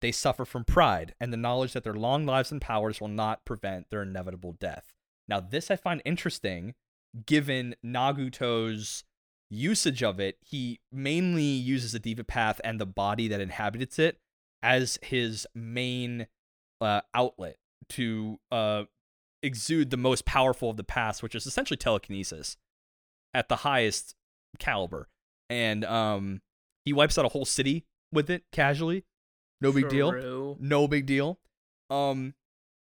[0.00, 3.44] they suffer from pride and the knowledge that their long lives and powers will not
[3.44, 4.94] prevent their inevitable death.
[5.28, 6.74] Now, this I find interesting
[7.26, 9.04] given Nagato's
[9.50, 10.38] usage of it.
[10.40, 14.18] He mainly uses the Deva Path and the body that inhabits it
[14.62, 16.26] as his main
[16.80, 17.56] uh, outlet
[17.90, 18.84] to uh,
[19.42, 22.56] exude the most powerful of the paths, which is essentially telekinesis
[23.34, 24.14] at the highest
[24.58, 25.08] caliber.
[25.48, 26.42] And um,
[26.84, 29.04] he wipes out a whole city with it casually.
[29.60, 30.56] No big deal.
[30.58, 31.38] No big deal.
[31.90, 32.34] Um,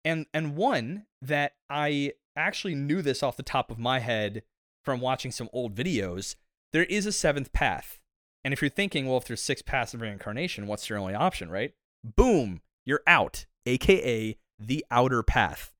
[0.04, 4.42] and and one that I actually knew this off the top of my head
[4.84, 6.36] from watching some old videos.
[6.72, 8.00] There is a seventh path,
[8.44, 11.50] and if you're thinking, well, if there's six paths of reincarnation, what's your only option,
[11.50, 11.74] right?
[12.02, 15.74] Boom, you're out, aka the outer path.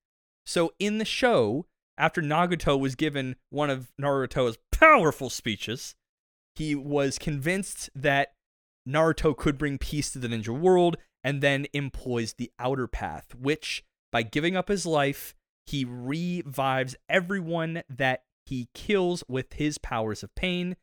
[0.45, 5.95] So in the show, after Nagato was given one of Naruto's powerful speeches,
[6.55, 8.35] he was convinced that
[8.89, 13.85] Naruto could bring peace to the ninja world and then employs the outer path, which
[14.11, 15.35] by giving up his life,
[15.67, 20.77] he revives everyone that he kills with his powers of pain,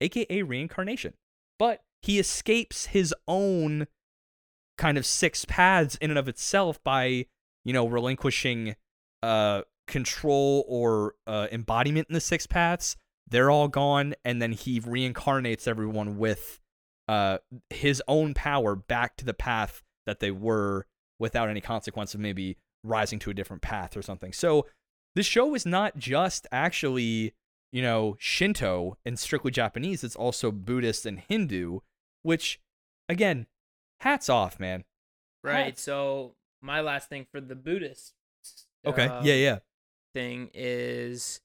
[0.00, 1.14] aka reincarnation.
[1.58, 3.86] But he escapes his own
[4.78, 7.26] kind of six paths in and of itself by,
[7.64, 8.76] you know, relinquishing
[9.22, 12.96] uh control or uh, embodiment in the six paths.
[13.28, 16.60] They're all gone, and then he reincarnates everyone with
[17.08, 17.38] uh
[17.70, 20.86] his own power back to the path that they were
[21.18, 24.32] without any consequence of maybe rising to a different path or something.
[24.32, 24.66] So
[25.14, 27.34] this show is not just actually,
[27.72, 31.80] you know, Shinto and strictly Japanese, it's also Buddhist and Hindu,
[32.22, 32.60] which
[33.08, 33.46] again,
[34.00, 34.84] hats off, man.
[35.44, 35.66] Right.
[35.66, 38.14] Hats- So my last thing for the Buddhist.
[38.86, 39.06] Okay.
[39.06, 39.58] um, yeah, yeah.
[40.14, 41.40] Thing is,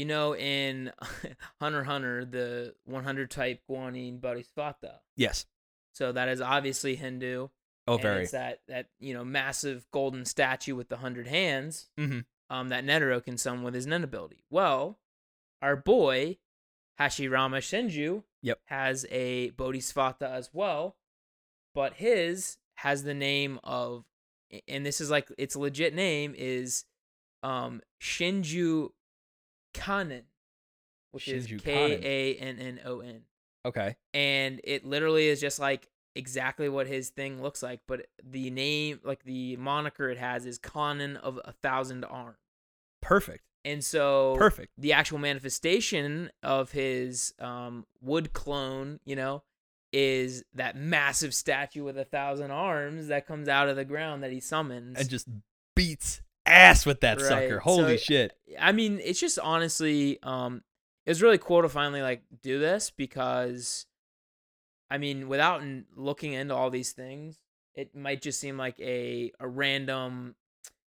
[0.00, 0.90] you know, in
[1.60, 5.00] Hunter Hunter, the 100 type Guanyin bodhisattva.
[5.16, 5.44] Yes.
[5.92, 7.48] So that is obviously Hindu.
[7.86, 8.22] Oh, very.
[8.22, 11.90] It's that that you know massive golden statue with the hundred hands.
[11.98, 12.24] Mhm.
[12.48, 14.42] Um, that Netero can summon with his Nen ability.
[14.50, 14.98] Well,
[15.60, 16.38] our boy
[16.98, 18.60] Hashirama Shinju Yep.
[18.66, 20.96] has a bodhisattva as well,
[21.74, 24.04] but his has the name of,
[24.66, 26.84] and this is like its legit name is,
[27.42, 28.90] um, Shinju
[29.74, 30.22] Kanon,
[31.12, 32.04] which is Shinju K Kanon.
[32.04, 33.22] A N N O N
[33.66, 33.96] Okay.
[34.14, 38.98] and it literally is just like exactly what his thing looks like but the name
[39.04, 42.36] like the moniker it has is conan of a thousand arms
[43.02, 43.44] Perfect.
[43.64, 44.72] and so Perfect.
[44.78, 49.42] the actual manifestation of his um wood clone you know
[49.92, 54.32] is that massive statue with a thousand arms that comes out of the ground that
[54.32, 55.28] he summons And just
[55.76, 57.26] beats ass with that Right.
[57.28, 57.58] sucker.
[57.60, 58.36] Holy So- shit.
[58.58, 60.62] I mean, it's just honestly, um,
[61.06, 63.86] it was really cool to finally like do this because,
[64.90, 67.38] I mean, without n- looking into all these things,
[67.74, 70.36] it might just seem like a a random,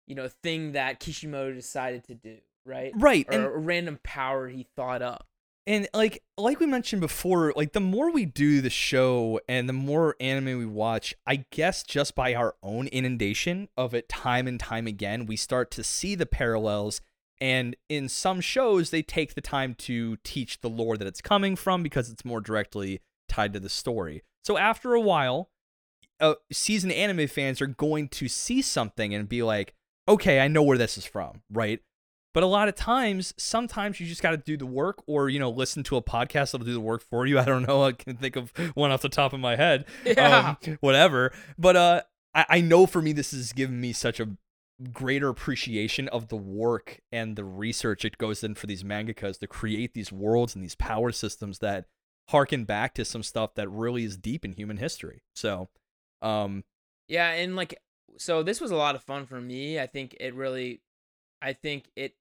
[0.07, 2.91] you know, thing that Kishimoto decided to do, right?
[2.95, 3.27] Right.
[3.29, 5.27] Or And a random power he thought up.
[5.69, 9.73] And like like we mentioned before like the more we do the show and the
[9.73, 14.59] more anime we watch i guess just by our own inundation of it time and
[14.59, 17.01] time again we start to see the parallels.
[17.41, 21.55] And in some shows they take the time to teach the lore that it's coming
[21.55, 22.99] from because it's more directly
[23.29, 24.23] tied to the story.
[24.43, 25.49] So after a while
[26.19, 29.73] uh, seasoned anime fans are going to see something and be like
[30.05, 31.79] okay i know where this is from right
[32.33, 35.39] but a lot of times, sometimes you just got to do the work or, you
[35.39, 37.39] know, listen to a podcast that'll do the work for you.
[37.39, 37.83] I don't know.
[37.83, 39.85] I can think of one off the top of my head.
[40.05, 40.55] Yeah.
[40.63, 41.31] Um, whatever.
[41.57, 42.01] But uh,
[42.33, 44.29] I, I know for me, this has given me such a
[44.93, 49.47] greater appreciation of the work and the research it goes in for these mangakas to
[49.47, 51.85] create these worlds and these power systems that
[52.29, 55.23] harken back to some stuff that really is deep in human history.
[55.33, 55.69] So,
[56.21, 56.63] um,
[57.07, 57.79] Yeah, and like
[58.17, 59.79] so this was a lot of fun for me.
[59.79, 60.81] I think it really
[61.41, 62.15] I think it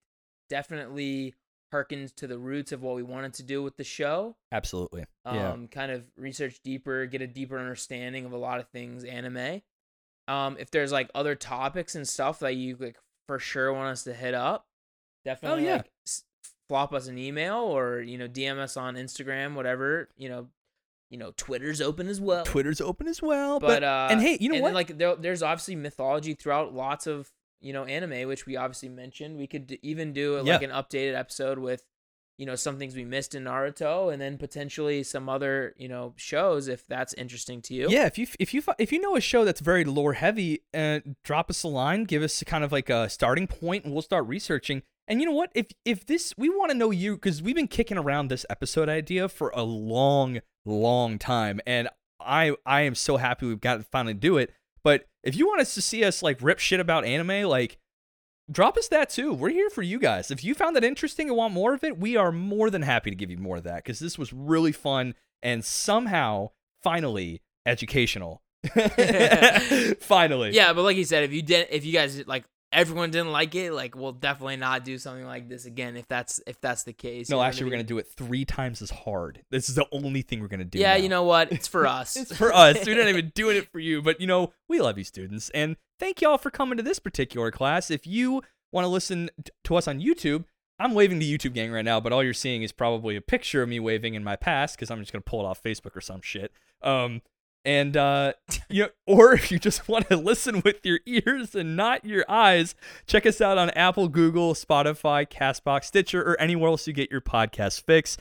[0.49, 1.35] definitely
[1.73, 4.35] harkens to the roots of what we wanted to do with the show.
[4.51, 5.05] absolutely.
[5.25, 5.55] Um yeah.
[5.69, 9.61] kind of research deeper, get a deeper understanding of a lot of things anime.
[10.27, 12.97] Um if there's like other topics and stuff that you like
[13.27, 14.65] for sure want us to hit up,
[15.25, 15.75] definitely oh, yeah.
[15.77, 16.23] like s-
[16.67, 20.47] flop us an email or you know DM us on Instagram, whatever, you know,
[21.11, 22.45] you know, Twitter's open as well.
[22.45, 23.59] Twitter's open as well.
[23.59, 24.73] But, uh, and hey, you know and what?
[24.73, 27.31] like there, there's obviously mythology throughout lots of
[27.61, 29.37] you know anime, which we obviously mentioned.
[29.37, 30.69] We could d- even do like Yeah.
[30.69, 31.85] an updated episode with
[32.37, 36.13] you know some things we missed in Naruto, and then potentially some other you know
[36.15, 37.87] shows if that's interesting to you.
[37.89, 40.99] Yeah, if you if you if you know a show that's very lore heavy, uh,
[41.23, 44.25] drop us a line, give us kind of like a starting point, and we'll start
[44.27, 44.83] researching.
[45.07, 45.51] And you know what?
[45.55, 48.87] If if this, we want to know you because we've been kicking around this episode
[48.89, 51.89] idea for a long, long time, and
[52.21, 54.53] I I am so happy we've got to finally do it.
[55.23, 57.77] If you want us to see us like rip shit about anime, like
[58.51, 59.33] drop us that too.
[59.33, 60.31] We're here for you guys.
[60.31, 63.09] If you found that interesting and want more of it, we are more than happy
[63.09, 66.51] to give you more of that because this was really fun and somehow,
[66.81, 68.41] finally, educational.
[69.99, 70.51] finally.
[70.51, 73.55] Yeah, but like you said, if you did, if you guys like everyone didn't like
[73.55, 76.93] it, like we'll definitely not do something like this again if that's if that's the
[76.93, 77.29] case.
[77.29, 79.43] No, I actually, we're gonna do it three times as hard.
[79.49, 80.79] This is the only thing we're gonna do.
[80.79, 81.03] Yeah, now.
[81.03, 81.51] you know what?
[81.51, 82.15] It's for us.
[82.15, 82.85] it's for us.
[82.85, 85.77] We're not even doing it for you, but you know, we love you, students, and
[85.99, 87.91] thank y'all for coming to this particular class.
[87.91, 88.41] If you
[88.71, 89.29] want to listen
[89.63, 90.45] to us on YouTube,
[90.79, 93.61] I'm waving the YouTube gang right now, but all you're seeing is probably a picture
[93.61, 96.01] of me waving in my past because I'm just gonna pull it off Facebook or
[96.01, 96.51] some shit.
[96.81, 97.21] Um,
[97.65, 98.33] and uh,
[98.69, 102.75] you or if you just want to listen with your ears and not your eyes,
[103.07, 107.21] check us out on Apple, Google, Spotify, Castbox, Stitcher, or anywhere else you get your
[107.21, 108.17] podcast fix.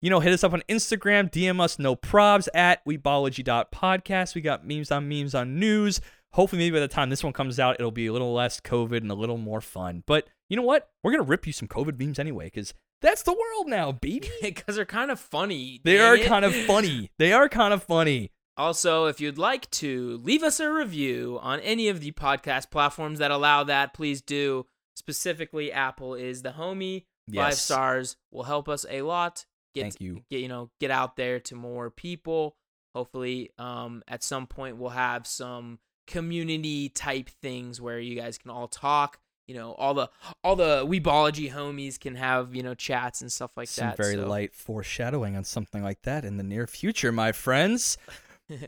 [0.00, 4.34] You know, hit us up on Instagram, DM us no probs at weebology.podcast.
[4.34, 6.00] We got memes on memes on news.
[6.34, 8.98] Hopefully, maybe by the time this one comes out, it'll be a little less COVID
[8.98, 10.02] and a little more fun.
[10.04, 10.90] But you know what?
[11.02, 14.30] We're going to rip you some COVID memes anyway, because that's the world now, baby.
[14.42, 15.80] because they're kind of funny.
[15.84, 16.26] They are it.
[16.26, 17.10] kind of funny.
[17.18, 18.30] They are kind of funny.
[18.56, 23.18] Also, if you'd like to leave us a review on any of the podcast platforms
[23.18, 24.66] that allow that, please do.
[24.94, 27.04] Specifically, Apple is the homie.
[27.34, 29.44] Five stars will help us a lot.
[29.74, 30.22] Get, Thank you.
[30.30, 32.56] Get you know, get out there to more people.
[32.94, 38.50] Hopefully, um, at some point we'll have some community type things where you guys can
[38.50, 39.18] all talk.
[39.48, 40.10] You know, all the
[40.44, 43.74] all the Weebology homies can have you know chats and stuff like that.
[43.74, 43.96] Some that.
[43.96, 47.98] very so- light foreshadowing on something like that in the near future, my friends.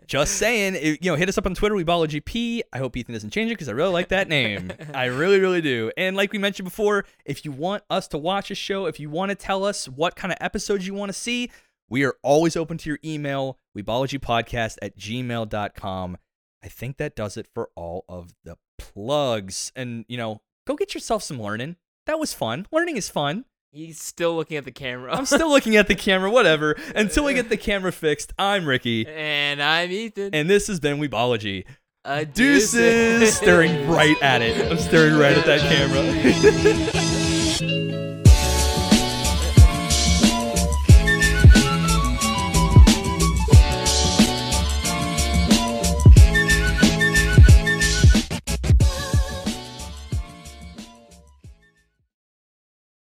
[0.07, 2.63] Just saying, it- you know, hit us up on Twitter, We WeebologyP.
[2.73, 4.73] I hope Ethan doesn't change it because I really like that name.
[4.95, 5.91] I really, really do.
[5.97, 9.11] And like we mentioned before, if you want us to watch a show, if you
[9.11, 11.51] want to tell us what kind of episodes you want to see,
[11.89, 16.17] we are always open to your email, WeebologyPodcast at gmail.com.
[16.65, 19.73] I think that does it for all of the plugs.
[19.77, 21.77] And, you know, go get yourself some learning.
[22.07, 22.67] That was fun.
[22.73, 23.45] Learning is fun.
[23.77, 25.15] He's still looking at the camera.
[25.15, 26.77] I'm still looking at the camera, whatever.
[26.95, 29.07] Until we uh, get the camera fixed, I'm Ricky.
[29.07, 30.35] and I'm Ethan.
[30.35, 31.67] And this has been Weebology.
[32.07, 33.37] A Deuces!
[33.37, 34.67] staring right at it.
[34.73, 37.03] I'm staring right at that camera.